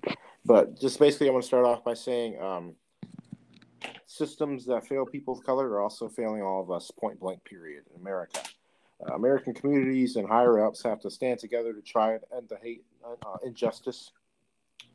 But 0.45 0.81
just 0.81 1.00
basically, 1.00 1.28
I 1.28 1.33
want 1.33 1.42
to 1.42 1.47
start 1.49 1.66
off 1.66 1.83
by 1.83 1.95
saying 1.95 2.40
um, 2.40 2.76
systems 4.07 4.64
that 4.66 4.87
fail 4.87 5.07
people 5.07 5.35
of 5.35 5.42
color 5.42 5.69
are 5.71 5.81
also 5.81 6.09
failing 6.09 6.42
all 6.42 6.62
of 6.62 6.71
us, 6.71 6.88
point 6.92 7.19
blank, 7.19 7.45
period, 7.45 7.83
in 7.92 8.00
America. 8.00 8.42
Uh, 9.04 9.14
American 9.14 9.54
communities 9.54 10.14
and 10.14 10.28
higher 10.28 10.64
ups 10.64 10.85
have 10.85 11.00
to 11.00 11.11
stand 11.11 11.40
together 11.40 11.73
to 11.73 11.81
try 11.81 12.12
and 12.12 12.21
end 12.37 12.49
the 12.49 12.59
hate 12.62 12.85
uh, 13.04 13.38
injustice 13.45 14.12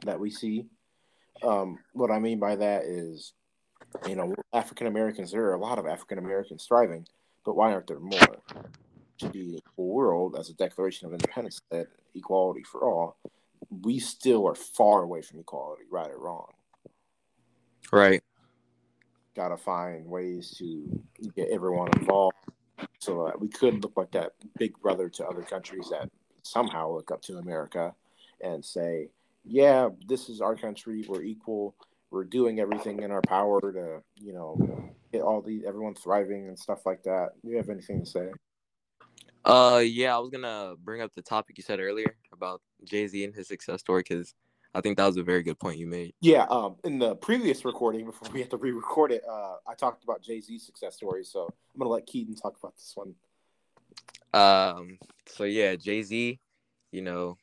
that 0.05 0.17
we 0.17 0.29
see. 0.29 0.65
Um, 1.43 1.79
what 1.91 2.11
I 2.11 2.19
mean 2.19 2.39
by 2.39 2.55
that 2.55 2.85
is, 2.85 3.33
you 4.07 4.15
know, 4.15 4.35
African 4.53 4.87
Americans, 4.87 5.31
there 5.31 5.45
are 5.45 5.53
a 5.53 5.59
lot 5.59 5.79
of 5.79 5.87
African 5.87 6.17
Americans 6.17 6.65
thriving, 6.67 7.07
but 7.45 7.55
why 7.55 7.71
aren't 7.71 7.87
there 7.87 7.99
more? 7.99 8.41
To 9.19 9.29
be 9.29 9.59
a 9.77 9.81
world, 9.81 10.35
as 10.37 10.49
a 10.49 10.53
Declaration 10.53 11.07
of 11.07 11.13
Independence 11.13 11.59
said, 11.71 11.87
equality 12.13 12.63
for 12.63 12.83
all, 12.83 13.17
we 13.81 13.99
still 13.99 14.47
are 14.47 14.55
far 14.55 15.01
away 15.01 15.21
from 15.21 15.39
equality, 15.39 15.83
right 15.89 16.11
or 16.11 16.19
wrong. 16.19 16.51
Right. 17.91 18.21
Got 19.35 19.49
to 19.49 19.57
find 19.57 20.05
ways 20.05 20.55
to 20.59 21.03
get 21.35 21.49
everyone 21.49 21.89
involved 21.97 22.35
so 22.99 23.25
that 23.25 23.39
we 23.39 23.47
could 23.47 23.81
look 23.83 23.93
like 23.95 24.11
that 24.11 24.33
big 24.57 24.79
brother 24.81 25.09
to 25.09 25.25
other 25.25 25.41
countries 25.41 25.89
that 25.89 26.09
somehow 26.43 26.91
look 26.91 27.11
up 27.11 27.21
to 27.23 27.37
America 27.37 27.93
and 28.41 28.63
say, 28.63 29.09
yeah, 29.43 29.89
this 30.07 30.29
is 30.29 30.41
our 30.41 30.55
country. 30.55 31.05
We're 31.07 31.23
equal. 31.23 31.75
We're 32.11 32.23
doing 32.23 32.59
everything 32.59 33.03
in 33.03 33.11
our 33.11 33.21
power 33.21 33.59
to, 33.61 34.01
you 34.15 34.33
know, 34.33 34.93
get 35.11 35.21
all 35.21 35.41
the 35.41 35.65
everyone 35.67 35.95
thriving 35.95 36.47
and 36.47 36.57
stuff 36.57 36.85
like 36.85 37.03
that. 37.03 37.29
Do 37.43 37.51
you 37.51 37.57
have 37.57 37.69
anything 37.69 37.99
to 37.99 38.05
say? 38.05 38.31
Uh, 39.43 39.81
yeah, 39.85 40.15
I 40.15 40.19
was 40.19 40.29
gonna 40.29 40.75
bring 40.83 41.01
up 41.01 41.13
the 41.13 41.21
topic 41.21 41.57
you 41.57 41.63
said 41.63 41.79
earlier 41.79 42.15
about 42.33 42.61
Jay 42.83 43.07
Z 43.07 43.23
and 43.23 43.33
his 43.33 43.47
success 43.47 43.79
story 43.79 44.01
because 44.01 44.33
I 44.73 44.81
think 44.81 44.97
that 44.97 45.05
was 45.05 45.17
a 45.17 45.23
very 45.23 45.41
good 45.41 45.57
point 45.57 45.79
you 45.79 45.87
made. 45.87 46.13
Yeah, 46.21 46.43
um, 46.49 46.75
in 46.83 46.99
the 46.99 47.15
previous 47.15 47.65
recording, 47.65 48.05
before 48.05 48.29
we 48.31 48.41
had 48.41 48.51
to 48.51 48.57
re-record 48.57 49.11
it, 49.11 49.23
uh, 49.29 49.55
I 49.67 49.73
talked 49.73 50.03
about 50.03 50.21
Jay 50.21 50.39
Z's 50.41 50.65
success 50.65 50.95
story. 50.95 51.23
So 51.23 51.45
I'm 51.45 51.79
gonna 51.79 51.89
let 51.89 52.05
Keaton 52.05 52.35
talk 52.35 52.57
about 52.59 52.75
this 52.75 52.93
one. 52.95 53.15
Um, 54.33 54.99
so 55.27 55.45
yeah, 55.45 55.75
Jay 55.75 56.03
Z, 56.03 56.39
you 56.91 57.01
know, 57.01 57.37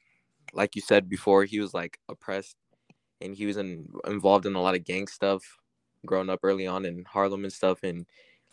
like 0.53 0.77
you 0.77 0.83
said 0.83 1.09
before, 1.09 1.45
he 1.45 1.59
was 1.59 1.75
like 1.75 1.99
oppressed, 2.09 2.57
and 3.25 3.35
he 3.35 3.47
was 3.47 3.57
in, 3.57 3.89
involved 4.07 4.47
in 4.47 4.55
a 4.55 4.61
lot 4.61 4.75
of 4.75 4.85
gang 4.85 5.09
stuff, 5.09 5.43
growing 6.05 6.29
up 6.29 6.41
early 6.43 6.67
on 6.67 6.85
in 6.85 7.05
Harlem 7.05 7.45
and 7.45 7.53
stuff, 7.53 7.83
and 7.83 8.07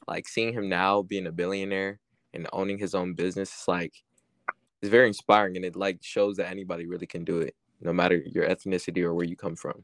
like 0.07 0.27
seeing 0.27 0.53
him 0.53 0.69
now 0.69 1.01
being 1.01 1.27
a 1.27 1.31
billionaire 1.31 1.99
and 2.33 2.47
owning 2.53 2.77
his 2.77 2.95
own 2.95 3.13
business, 3.13 3.49
it's 3.49 3.67
like 3.67 3.93
it's 4.81 4.89
very 4.89 5.07
inspiring, 5.07 5.57
and 5.57 5.65
it 5.65 5.75
like 5.75 5.99
shows 6.01 6.37
that 6.37 6.49
anybody 6.49 6.85
really 6.85 7.05
can 7.05 7.23
do 7.23 7.39
it, 7.39 7.55
no 7.81 7.93
matter 7.93 8.23
your 8.25 8.47
ethnicity 8.47 9.03
or 9.03 9.13
where 9.13 9.25
you 9.25 9.35
come 9.35 9.55
from. 9.55 9.83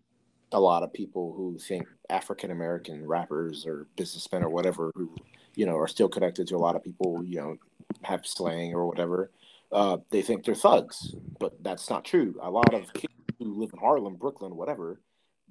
A 0.53 0.59
lot 0.59 0.81
of 0.81 0.93
people 0.93 1.33
who 1.35 1.59
think 1.59 1.85
African 2.09 2.51
American 2.51 3.05
rappers 3.05 3.67
or 3.67 3.87
businessmen 3.97 4.43
or 4.43 4.49
whatever 4.49 4.91
who 4.95 5.13
you 5.55 5.65
know 5.65 5.75
are 5.75 5.89
still 5.89 6.07
connected 6.07 6.47
to 6.47 6.55
a 6.55 6.57
lot 6.57 6.75
of 6.75 6.83
people, 6.83 7.21
you 7.23 7.37
know, 7.37 7.57
have 8.03 8.25
slang 8.25 8.73
or 8.73 8.87
whatever. 8.87 9.29
Uh, 9.69 9.97
they 10.11 10.21
think 10.21 10.45
they're 10.45 10.55
thugs, 10.55 11.13
but 11.39 11.61
that's 11.61 11.89
not 11.89 12.05
true. 12.05 12.33
A 12.41 12.49
lot 12.49 12.73
of 12.73 12.93
kids 12.93 13.16
who 13.57 13.63
live 13.63 13.73
in 13.73 13.79
Harlem, 13.79 14.15
Brooklyn, 14.15 14.55
whatever, 14.55 15.01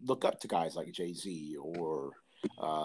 look 0.03 0.25
up 0.25 0.41
to 0.41 0.49
guys 0.49 0.77
like 0.77 0.93
Jay 0.93 1.13
Z 1.13 1.57
or 1.61 2.13
uh, 2.61 2.85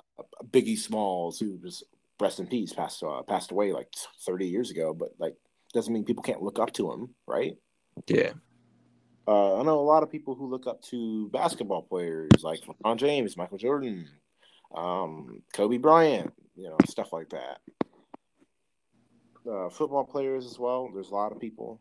Biggie 0.49 0.77
Smalls, 0.77 1.39
who 1.39 1.59
was 1.63 1.83
rest 2.19 2.39
in 2.39 2.47
peace, 2.47 2.73
passed 2.73 3.03
uh, 3.03 3.21
passed 3.23 3.51
away 3.51 3.71
like 3.71 3.87
30 4.25 4.47
years 4.47 4.71
ago. 4.71 4.93
But 4.93 5.09
like, 5.19 5.35
doesn't 5.73 5.93
mean 5.93 6.05
people 6.05 6.23
can't 6.23 6.41
look 6.41 6.59
up 6.59 6.73
to 6.73 6.91
him, 6.91 7.13
right? 7.27 7.55
Yeah. 8.07 8.33
Uh, 9.27 9.59
I 9.59 9.63
know 9.63 9.79
a 9.79 9.81
lot 9.81 10.03
of 10.03 10.11
people 10.11 10.35
who 10.35 10.49
look 10.49 10.67
up 10.67 10.81
to 10.83 11.29
basketball 11.29 11.83
players 11.83 12.29
like 12.41 12.61
LeBron 12.61 12.97
James, 12.97 13.37
Michael 13.37 13.59
Jordan, 13.59 14.07
um, 14.75 15.43
Kobe 15.53 15.77
Bryant, 15.77 16.33
you 16.55 16.69
know, 16.69 16.77
stuff 16.87 17.13
like 17.13 17.29
that. 17.29 17.59
Uh, 19.49 19.69
football 19.69 20.03
players 20.03 20.45
as 20.45 20.57
well. 20.57 20.89
There's 20.93 21.09
a 21.09 21.13
lot 21.15 21.31
of 21.31 21.39
people. 21.39 21.79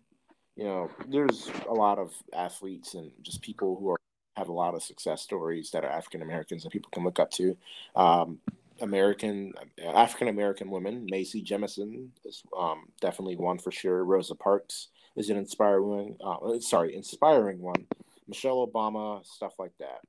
You 0.61 0.66
know, 0.66 0.90
there's 1.09 1.51
a 1.66 1.73
lot 1.73 1.99
of 1.99 2.12
athletes 2.35 2.92
and 2.92 3.11
just 3.23 3.40
people 3.40 3.79
who 3.81 3.92
are 3.92 3.96
have 4.37 4.49
a 4.49 4.53
lot 4.53 4.75
of 4.75 4.83
success 4.83 5.23
stories 5.23 5.70
that 5.70 5.87
are 5.87 5.90
African 5.90 6.20
Americans 6.20 6.64
that 6.64 6.70
people 6.70 6.90
can 6.92 7.03
look 7.03 7.18
up 7.18 7.31
to. 7.31 7.57
Um, 7.96 8.40
American 8.83 9.55
African 9.83 10.29
American 10.29 10.68
women, 10.70 11.07
Macy 11.11 11.42
Jemison 11.42 12.09
is 12.27 12.42
um, 12.55 12.88
definitely 13.01 13.37
one 13.37 13.57
for 13.57 13.70
sure. 13.70 14.05
Rosa 14.05 14.35
Parks 14.35 14.88
is 15.16 15.31
an 15.31 15.38
inspiring, 15.38 16.18
uh, 16.23 16.37
sorry, 16.61 16.94
inspiring 16.94 17.59
one. 17.62 17.87
Michelle 18.29 18.66
Obama, 18.66 19.25
stuff 19.25 19.55
like 19.59 19.73
that. 19.79 20.03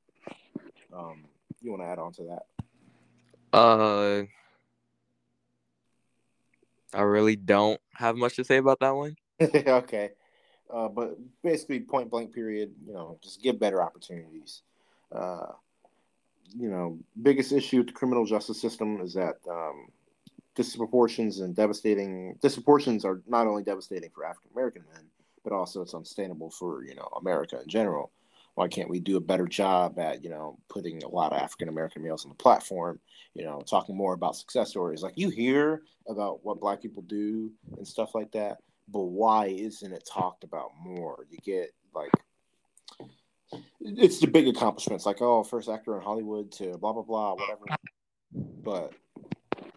Um, 0.94 1.24
you 1.62 1.72
want 1.72 1.82
to 1.82 1.88
add 1.88 1.98
on 1.98 2.12
to 2.12 2.24
that? 2.24 3.58
Uh, 3.58 4.24
I 6.94 7.04
really 7.04 7.38
don't 7.38 7.80
have 7.94 8.18
much 8.18 8.36
to 8.36 8.44
say 8.44 8.58
about 8.58 8.82
that 8.82 8.92
one. 8.92 9.16
okay. 9.42 10.12
Uh, 10.74 10.88
but 10.88 11.18
basically, 11.44 11.80
point 11.80 12.10
blank, 12.10 12.34
period. 12.34 12.72
You 12.86 12.94
know, 12.94 13.18
just 13.22 13.42
give 13.42 13.60
better 13.60 13.82
opportunities. 13.82 14.62
Uh, 15.12 15.48
you 16.58 16.70
know, 16.70 16.98
biggest 17.22 17.52
issue 17.52 17.80
with 17.80 17.88
the 17.88 17.94
criminal 17.94 18.26
justice 18.26 18.62
system 18.62 19.00
is 19.02 19.14
that 19.14 19.38
um, 19.50 19.88
disproportions 20.56 21.40
and 21.40 21.56
devastating 21.56 22.38
disproportions 22.42 23.06
are 23.06 23.22
not 23.28 23.48
only 23.48 23.64
devastating 23.64 24.10
for 24.14 24.26
African 24.26 24.52
American 24.54 24.84
men, 24.94 25.04
but 25.44 25.54
also 25.54 25.82
it's 25.82 25.94
unsustainable 25.94 26.50
for 26.50 26.84
you 26.84 26.96
know 26.96 27.08
America 27.20 27.60
in 27.62 27.68
general. 27.68 28.12
Why 28.56 28.68
can't 28.68 28.90
we 28.90 29.00
do 29.00 29.16
a 29.16 29.22
better 29.22 29.48
job 29.48 29.98
at 29.98 30.24
you 30.24 30.30
know 30.30 30.58
putting 30.70 31.04
a 31.04 31.08
lot 31.08 31.32
of 31.32 31.40
African 31.40 31.70
American 31.70 32.04
males 32.04 32.26
on 32.26 32.30
the 32.30 32.36
platform? 32.36 33.00
You 33.34 33.46
know, 33.46 33.62
talking 33.62 33.96
more 33.96 34.14
about 34.14 34.36
success 34.36 34.70
stories. 34.70 35.04
Like 35.04 35.18
you 35.18 35.30
hear 35.30 35.84
about 36.08 36.44
what 36.44 36.60
Black 36.60 36.82
people 36.82 37.04
do 37.04 37.52
and 37.78 37.88
stuff 37.88 38.14
like 38.14 38.32
that, 38.34 38.58
but 38.92 39.02
why 39.02 39.48
isn't 39.48 39.94
it 39.94 40.08
talked 40.12 40.44
about 40.44 40.72
more? 40.80 41.26
You 41.30 41.38
get 41.44 41.72
like 41.94 42.12
it's 43.80 44.20
the 44.20 44.28
big 44.28 44.48
accomplishments, 44.48 45.06
like 45.06 45.22
oh, 45.22 45.44
first 45.44 45.70
actor 45.70 45.96
in 45.96 46.02
Hollywood 46.02 46.52
to 46.54 46.78
blah 46.78 46.94
blah 46.94 47.04
blah, 47.04 47.36
whatever. 47.36 47.66
But 48.34 48.94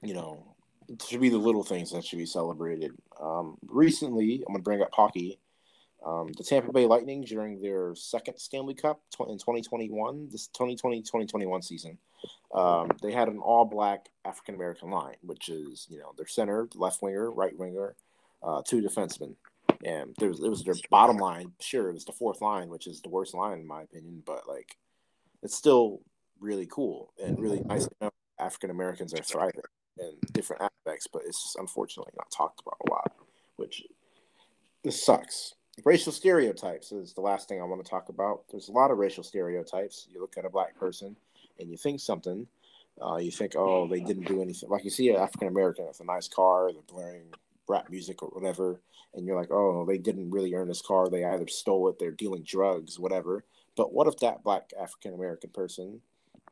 you 0.02 0.14
know, 0.14 0.54
it 0.88 1.02
should 1.02 1.20
be 1.20 1.30
the 1.30 1.38
little 1.38 1.64
things 1.64 1.92
that 1.92 2.04
should 2.04 2.18
be 2.18 2.26
celebrated. 2.26 2.92
Um, 3.20 3.56
recently, 3.66 4.42
I'm 4.46 4.54
to 4.54 4.62
bring 4.62 4.82
up 4.82 4.90
hockey. 4.92 5.38
Um, 6.04 6.28
the 6.36 6.44
Tampa 6.44 6.70
Bay 6.70 6.84
Lightning 6.84 7.22
during 7.22 7.62
their 7.62 7.94
second 7.94 8.38
Stanley 8.38 8.74
Cup 8.74 9.00
in 9.20 9.38
2021, 9.38 10.28
this 10.30 10.50
2020-2021 10.54 11.64
season, 11.64 11.96
um, 12.54 12.90
they 13.02 13.10
had 13.10 13.28
an 13.28 13.38
all-black 13.38 14.10
African 14.26 14.54
American 14.54 14.90
line, 14.90 15.16
which 15.22 15.48
is 15.48 15.86
you 15.88 15.98
know 15.98 16.12
their 16.16 16.26
center, 16.26 16.68
left 16.74 17.00
winger, 17.00 17.30
right 17.30 17.56
winger, 17.58 17.96
uh, 18.44 18.62
two 18.66 18.82
defensemen, 18.82 19.34
and 19.84 20.14
there 20.18 20.28
was 20.28 20.40
it 20.40 20.48
was 20.48 20.62
their 20.64 20.74
bottom 20.90 21.16
line. 21.16 21.52
Sure, 21.60 21.88
it 21.88 21.94
was 21.94 22.04
the 22.04 22.12
fourth 22.12 22.40
line, 22.40 22.68
which 22.68 22.86
is 22.86 23.00
the 23.00 23.08
worst 23.08 23.34
line 23.34 23.58
in 23.58 23.66
my 23.66 23.82
opinion, 23.82 24.22
but 24.24 24.48
like 24.48 24.76
it's 25.42 25.56
still 25.56 26.00
really 26.40 26.66
cool 26.70 27.12
and 27.22 27.38
really 27.38 27.60
nice 27.60 27.88
African 28.38 28.70
Americans 28.70 29.14
are 29.14 29.22
thriving 29.22 29.60
in 29.98 30.12
different 30.32 30.62
aspects, 30.62 31.06
but 31.12 31.22
it's 31.26 31.42
just 31.42 31.56
unfortunately 31.56 32.12
not 32.16 32.30
talked 32.30 32.60
about 32.60 32.76
a 32.86 32.90
lot, 32.90 33.12
which 33.56 33.82
this 34.82 35.02
sucks. 35.04 35.54
Racial 35.84 36.12
stereotypes 36.12 36.92
is 36.92 37.14
the 37.14 37.20
last 37.20 37.48
thing 37.48 37.60
I 37.60 37.64
want 37.64 37.84
to 37.84 37.90
talk 37.90 38.08
about. 38.08 38.44
There's 38.50 38.68
a 38.68 38.72
lot 38.72 38.90
of 38.90 38.98
racial 38.98 39.24
stereotypes. 39.24 40.06
You 40.10 40.20
look 40.20 40.36
at 40.36 40.44
a 40.44 40.50
black 40.50 40.76
person 40.78 41.16
and 41.58 41.70
you 41.70 41.76
think 41.76 42.00
something. 42.00 42.46
Uh, 43.04 43.16
you 43.16 43.32
think, 43.32 43.54
oh, 43.56 43.88
they 43.88 43.98
didn't 43.98 44.28
do 44.28 44.40
anything. 44.40 44.68
Like 44.68 44.84
you 44.84 44.90
see 44.90 45.08
an 45.08 45.16
African 45.16 45.48
American 45.48 45.86
with 45.86 45.98
a 45.98 46.04
nice 46.04 46.28
car, 46.28 46.70
they're 46.72 46.82
blaring 46.82 47.32
rap 47.68 47.90
music 47.90 48.22
or 48.22 48.28
whatever, 48.28 48.80
and 49.14 49.26
you're 49.26 49.36
like, 49.36 49.50
oh, 49.50 49.84
they 49.86 49.98
didn't 49.98 50.30
really 50.30 50.54
earn 50.54 50.68
this 50.68 50.82
car. 50.82 51.08
They 51.08 51.24
either 51.24 51.48
stole 51.48 51.88
it, 51.88 51.98
they're 51.98 52.10
dealing 52.10 52.44
drugs, 52.44 52.98
whatever. 52.98 53.44
But 53.76 53.92
what 53.92 54.06
if 54.06 54.16
that 54.18 54.44
black 54.44 54.70
African 54.80 55.14
American 55.14 55.50
person, 55.50 56.00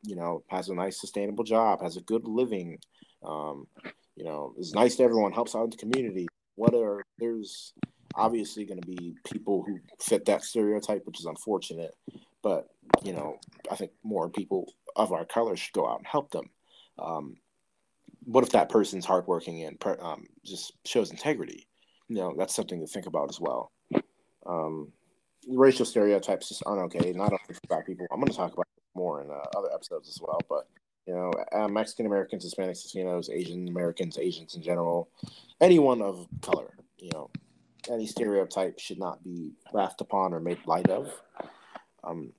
you 0.03 0.15
know, 0.15 0.43
has 0.47 0.69
a 0.69 0.75
nice 0.75 0.99
sustainable 0.99 1.43
job, 1.43 1.81
has 1.81 1.97
a 1.97 2.01
good 2.01 2.25
living, 2.27 2.79
um, 3.23 3.67
you 4.15 4.25
know, 4.25 4.53
is 4.57 4.73
nice 4.73 4.95
to 4.97 5.03
everyone, 5.03 5.31
helps 5.31 5.55
out 5.55 5.63
in 5.63 5.69
the 5.69 5.77
community. 5.77 6.27
What 6.55 6.75
are 6.75 7.03
there's 7.17 7.73
obviously 8.15 8.65
going 8.65 8.81
to 8.81 8.87
be 8.87 9.15
people 9.25 9.63
who 9.65 9.79
fit 9.99 10.25
that 10.25 10.43
stereotype, 10.43 11.05
which 11.05 11.19
is 11.19 11.25
unfortunate. 11.25 11.95
But 12.41 12.67
you 13.03 13.13
know, 13.13 13.37
I 13.71 13.75
think 13.75 13.91
more 14.03 14.29
people 14.29 14.73
of 14.95 15.11
our 15.11 15.25
color 15.25 15.55
should 15.55 15.73
go 15.73 15.87
out 15.87 15.99
and 15.99 16.07
help 16.07 16.31
them. 16.31 16.49
Um, 16.99 17.37
what 18.25 18.43
if 18.43 18.51
that 18.51 18.69
person's 18.69 19.05
hardworking 19.05 19.63
and 19.63 19.77
um, 19.99 20.25
just 20.43 20.73
shows 20.85 21.11
integrity? 21.11 21.67
You 22.07 22.17
know, 22.17 22.35
that's 22.37 22.55
something 22.55 22.79
to 22.79 22.87
think 22.87 23.05
about 23.05 23.29
as 23.29 23.39
well. 23.39 23.71
Um, 24.45 24.91
racial 25.47 25.85
stereotypes 25.85 26.49
just 26.49 26.63
aren't 26.65 26.81
okay. 26.83 27.11
Not 27.13 27.31
only 27.31 27.39
for 27.47 27.67
black 27.67 27.85
people. 27.85 28.07
I'm 28.11 28.19
going 28.19 28.31
to 28.31 28.37
talk 28.37 28.53
about 28.53 28.67
more 28.95 29.21
in 29.21 29.29
uh, 29.29 29.57
other 29.57 29.69
episodes 29.73 30.09
as 30.09 30.19
well. 30.21 30.39
But 30.49 30.67
you 31.07 31.13
know, 31.13 31.31
uh, 31.51 31.67
Mexican 31.67 32.05
Americans, 32.05 32.45
Hispanics, 32.45 32.85
Latinos, 32.85 33.29
Asian 33.29 33.67
Americans, 33.67 34.17
Asians 34.17 34.55
in 34.55 34.61
general, 34.61 35.09
anyone 35.59 36.01
of 36.01 36.27
color, 36.41 36.73
you 36.97 37.09
know, 37.13 37.29
any 37.89 38.07
stereotype 38.07 38.79
should 38.79 38.99
not 38.99 39.23
be 39.23 39.51
laughed 39.73 40.01
upon 40.01 40.33
or 40.33 40.39
made 40.39 40.59
light 40.65 40.89
of. 40.89 41.11
Um, 42.03 42.31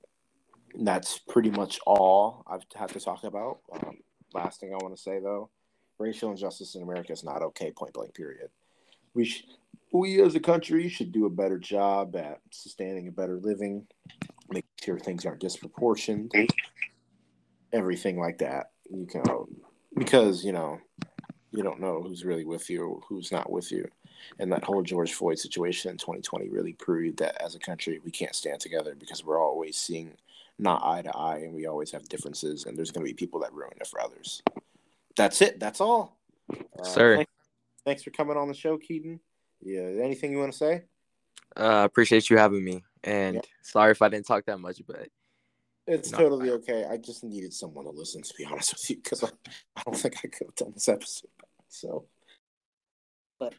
that's 0.80 1.18
pretty 1.18 1.50
much 1.50 1.78
all 1.86 2.44
I've 2.46 2.64
had 2.74 2.88
to 2.90 3.00
talk 3.00 3.24
about. 3.24 3.58
Um, 3.72 3.98
last 4.32 4.60
thing 4.60 4.72
I 4.72 4.82
want 4.82 4.96
to 4.96 5.02
say 5.02 5.20
though, 5.20 5.50
racial 5.98 6.30
injustice 6.30 6.74
in 6.74 6.82
America 6.82 7.12
is 7.12 7.24
not 7.24 7.42
okay. 7.42 7.70
Point 7.70 7.92
blank. 7.92 8.14
Period. 8.14 8.50
We 9.14 9.24
sh- 9.24 9.46
we 9.92 10.20
as 10.20 10.34
a 10.34 10.40
country 10.40 10.88
should 10.88 11.12
do 11.12 11.26
a 11.26 11.30
better 11.30 11.58
job 11.58 12.16
at 12.16 12.40
sustaining 12.50 13.08
a 13.08 13.12
better 13.12 13.38
living, 13.38 13.86
make 14.50 14.64
sure 14.82 14.98
things 14.98 15.24
aren't 15.24 15.40
disproportioned, 15.40 16.32
everything 17.72 18.18
like 18.18 18.38
that. 18.38 18.70
You 18.90 19.06
can 19.06 19.22
because 19.96 20.44
you 20.44 20.52
know 20.52 20.80
you 21.52 21.62
don't 21.62 21.80
know 21.80 22.02
who's 22.02 22.24
really 22.24 22.44
with 22.44 22.68
you, 22.68 23.00
who's 23.08 23.30
not 23.30 23.50
with 23.50 23.70
you. 23.70 23.88
And 24.38 24.50
that 24.52 24.64
whole 24.64 24.82
George 24.82 25.12
Floyd 25.12 25.38
situation 25.38 25.90
in 25.90 25.98
2020 25.98 26.48
really 26.48 26.72
proved 26.72 27.18
that 27.18 27.40
as 27.40 27.54
a 27.54 27.60
country, 27.60 28.00
we 28.04 28.10
can't 28.10 28.34
stand 28.34 28.60
together 28.60 28.96
because 28.98 29.24
we're 29.24 29.40
always 29.40 29.76
seeing 29.76 30.16
not 30.58 30.82
eye 30.84 31.02
to 31.02 31.16
eye 31.16 31.38
and 31.38 31.54
we 31.54 31.66
always 31.66 31.92
have 31.92 32.08
differences. 32.08 32.64
And 32.64 32.76
there's 32.76 32.90
going 32.90 33.06
to 33.06 33.10
be 33.10 33.14
people 33.14 33.40
that 33.40 33.52
ruin 33.52 33.76
it 33.80 33.86
for 33.86 34.00
others. 34.00 34.42
That's 35.16 35.40
it. 35.42 35.60
That's 35.60 35.80
all. 35.80 36.18
Uh, 36.50 36.84
Sir. 36.84 37.16
Thanks, 37.16 37.32
thanks, 37.84 38.02
for 38.02 38.10
coming 38.10 38.36
on 38.36 38.48
the 38.48 38.54
show, 38.54 38.78
Keaton. 38.78 39.20
Yeah. 39.62 39.82
Anything 40.02 40.32
you 40.32 40.38
want 40.38 40.52
to 40.52 40.58
say? 40.58 40.82
Uh, 41.56 41.82
appreciate 41.84 42.28
you 42.30 42.36
having 42.36 42.64
me. 42.64 42.82
And 43.04 43.36
yeah. 43.36 43.40
sorry 43.62 43.92
if 43.92 44.02
I 44.02 44.08
didn't 44.08 44.26
talk 44.26 44.44
that 44.46 44.58
much, 44.58 44.82
but 44.86 45.08
it's 45.86 46.10
no. 46.12 46.18
totally 46.18 46.50
okay. 46.50 46.84
I 46.90 46.96
just 46.96 47.24
needed 47.24 47.52
someone 47.52 47.84
to 47.84 47.90
listen, 47.90 48.22
to 48.22 48.34
be 48.36 48.44
honest 48.44 48.72
with 48.72 48.90
you, 48.90 48.96
because 48.96 49.22
I, 49.22 49.28
I 49.76 49.82
don't 49.84 49.96
think 49.96 50.16
I 50.18 50.28
could 50.28 50.46
have 50.48 50.54
done 50.54 50.72
this 50.72 50.88
episode. 50.88 51.30
So, 51.68 52.06
but 53.38 53.54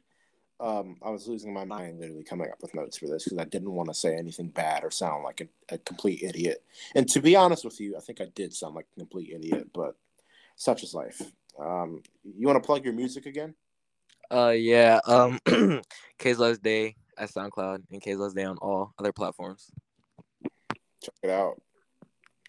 um, 0.59 0.97
I 1.03 1.09
was 1.09 1.27
losing 1.27 1.53
my 1.53 1.65
mind 1.65 1.99
literally 1.99 2.23
coming 2.23 2.49
up 2.49 2.61
with 2.61 2.73
notes 2.73 2.97
for 2.97 3.07
this 3.07 3.25
because 3.25 3.37
I 3.37 3.45
didn't 3.45 3.71
want 3.71 3.89
to 3.89 3.93
say 3.93 4.15
anything 4.15 4.47
bad 4.47 4.83
or 4.83 4.89
sound 4.89 5.23
like 5.23 5.41
a, 5.41 5.75
a, 5.75 5.77
complete 5.77 6.23
idiot. 6.23 6.63
And 6.95 7.07
to 7.09 7.19
be 7.19 7.35
honest 7.35 7.65
with 7.65 7.79
you, 7.79 7.95
I 7.97 7.99
think 7.99 8.21
I 8.21 8.27
did 8.33 8.53
sound 8.53 8.75
like 8.75 8.87
a 8.95 8.99
complete 8.99 9.31
idiot, 9.31 9.69
but 9.73 9.95
such 10.55 10.83
is 10.83 10.93
life. 10.93 11.21
Um, 11.59 12.01
you 12.23 12.47
want 12.47 12.61
to 12.61 12.65
plug 12.65 12.83
your 12.83 12.93
music 12.93 13.25
again? 13.25 13.55
Uh, 14.31 14.53
yeah. 14.55 14.99
Um, 15.05 15.39
K's 16.19 16.39
Last 16.39 16.61
Day 16.63 16.95
at 17.17 17.29
SoundCloud 17.29 17.83
and 17.91 18.01
K's 18.01 18.17
Last 18.17 18.35
Day 18.35 18.43
on 18.43 18.57
all 18.57 18.93
other 18.99 19.11
platforms. 19.11 19.71
Check 21.03 21.13
it 21.23 21.29
out. 21.29 21.61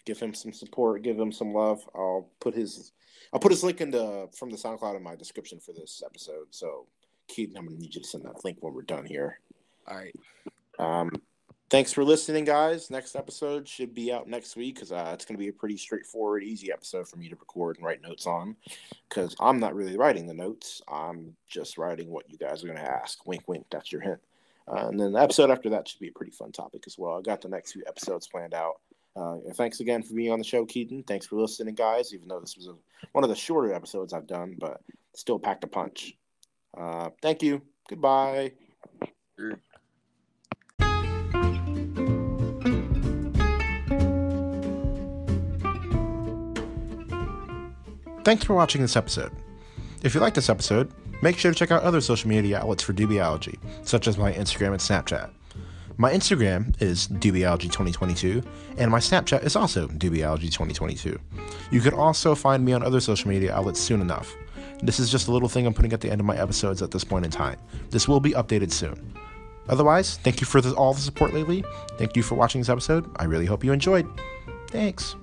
Give 0.05 0.19
him 0.19 0.33
some 0.33 0.53
support. 0.53 1.03
Give 1.03 1.19
him 1.19 1.31
some 1.31 1.53
love. 1.53 1.81
I'll 1.93 2.29
put 2.39 2.55
his 2.55 2.93
I'll 3.33 3.39
put 3.39 3.51
his 3.51 3.63
link 3.63 3.81
in 3.81 3.91
the 3.91 4.29
from 4.37 4.49
the 4.49 4.57
SoundCloud 4.57 4.95
in 4.95 5.03
my 5.03 5.15
description 5.15 5.59
for 5.59 5.73
this 5.73 6.01
episode. 6.05 6.47
So 6.51 6.87
Keaton, 7.27 7.57
I'm 7.57 7.65
gonna 7.65 7.77
need 7.77 7.93
you 7.93 8.01
to 8.01 8.07
send 8.07 8.23
that 8.25 8.43
link 8.43 8.57
when 8.61 8.73
we're 8.73 8.83
done 8.83 9.05
here. 9.05 9.39
All 9.87 9.97
right. 9.97 10.15
Um, 10.79 11.11
thanks 11.69 11.93
for 11.93 12.03
listening, 12.03 12.45
guys. 12.45 12.89
Next 12.89 13.15
episode 13.15 13.67
should 13.67 13.93
be 13.93 14.11
out 14.11 14.27
next 14.27 14.55
week 14.55 14.75
because 14.75 14.91
uh, 14.91 15.11
it's 15.13 15.25
gonna 15.25 15.37
be 15.37 15.49
a 15.49 15.53
pretty 15.53 15.77
straightforward, 15.77 16.43
easy 16.43 16.71
episode 16.71 17.07
for 17.07 17.17
me 17.17 17.29
to 17.29 17.35
record 17.35 17.77
and 17.77 17.85
write 17.85 18.01
notes 18.01 18.27
on. 18.27 18.55
Because 19.07 19.35
I'm 19.39 19.59
not 19.59 19.75
really 19.75 19.97
writing 19.97 20.27
the 20.27 20.33
notes. 20.33 20.81
I'm 20.87 21.35
just 21.47 21.77
writing 21.77 22.09
what 22.09 22.29
you 22.29 22.37
guys 22.37 22.63
are 22.63 22.67
gonna 22.67 22.79
ask. 22.79 23.25
Wink, 23.25 23.47
wink. 23.47 23.65
That's 23.71 23.91
your 23.91 24.01
hint. 24.01 24.19
Uh, 24.69 24.87
and 24.87 24.99
then 24.99 25.13
the 25.13 25.21
episode 25.21 25.49
after 25.49 25.69
that 25.69 25.87
should 25.87 25.99
be 25.99 26.09
a 26.09 26.13
pretty 26.13 26.31
fun 26.31 26.51
topic 26.51 26.83
as 26.87 26.97
well. 26.97 27.17
I 27.17 27.21
got 27.21 27.41
the 27.41 27.49
next 27.49 27.71
few 27.71 27.83
episodes 27.87 28.27
planned 28.27 28.53
out. 28.53 28.81
Uh, 29.15 29.37
thanks 29.55 29.79
again 29.79 30.03
for 30.03 30.13
being 30.13 30.31
on 30.31 30.39
the 30.39 30.45
show, 30.45 30.65
Keaton. 30.65 31.03
Thanks 31.03 31.25
for 31.25 31.37
listening, 31.37 31.73
guys. 31.73 32.13
Even 32.13 32.27
though 32.27 32.39
this 32.39 32.55
was 32.55 32.67
a, 32.67 32.75
one 33.13 33.23
of 33.23 33.29
the 33.29 33.35
shorter 33.35 33.73
episodes 33.73 34.13
I've 34.13 34.27
done, 34.27 34.55
but 34.59 34.81
still 35.15 35.39
packed 35.39 35.63
a 35.63 35.67
punch. 35.67 36.15
Uh, 36.77 37.09
thank 37.21 37.41
you. 37.41 37.61
Goodbye. 37.89 38.51
Thanks 48.27 48.43
for 48.43 48.55
watching 48.55 48.81
this 48.81 48.97
episode. 48.97 49.31
If 50.03 50.13
you 50.13 50.19
like 50.19 50.33
this 50.33 50.49
episode, 50.49 50.91
make 51.21 51.37
sure 51.37 51.49
to 51.49 51.57
check 51.57 51.71
out 51.71 51.83
other 51.83 52.01
social 52.01 52.27
media 52.27 52.59
outlets 52.59 52.83
for 52.83 52.91
Dubiology, 52.91 53.57
such 53.83 54.05
as 54.05 54.17
my 54.17 54.33
Instagram 54.33 54.73
and 54.73 54.81
Snapchat. 54.81 55.29
My 55.95 56.11
Instagram 56.11 56.75
is 56.81 57.07
Dubiology2022, 57.07 58.45
and 58.79 58.91
my 58.91 58.99
Snapchat 58.99 59.45
is 59.45 59.55
also 59.55 59.87
Dubiology2022. 59.87 61.17
You 61.71 61.79
can 61.79 61.93
also 61.93 62.35
find 62.35 62.65
me 62.65 62.73
on 62.73 62.83
other 62.83 62.99
social 62.99 63.29
media 63.29 63.55
outlets 63.55 63.79
soon 63.79 64.01
enough. 64.01 64.35
This 64.83 64.99
is 64.99 65.09
just 65.09 65.29
a 65.29 65.31
little 65.31 65.47
thing 65.47 65.65
I'm 65.65 65.73
putting 65.73 65.93
at 65.93 66.01
the 66.01 66.11
end 66.11 66.19
of 66.19 66.25
my 66.25 66.37
episodes 66.37 66.81
at 66.81 66.91
this 66.91 67.05
point 67.05 67.23
in 67.23 67.31
time. 67.31 67.57
This 67.91 68.09
will 68.09 68.19
be 68.19 68.31
updated 68.31 68.73
soon. 68.73 69.13
Otherwise, 69.69 70.17
thank 70.17 70.41
you 70.41 70.47
for 70.47 70.59
all 70.73 70.93
the 70.93 70.99
support 70.99 71.33
lately. 71.33 71.63
Thank 71.97 72.17
you 72.17 72.23
for 72.23 72.35
watching 72.35 72.59
this 72.59 72.67
episode. 72.67 73.09
I 73.15 73.23
really 73.23 73.45
hope 73.45 73.63
you 73.63 73.71
enjoyed. 73.71 74.05
Thanks. 74.69 75.15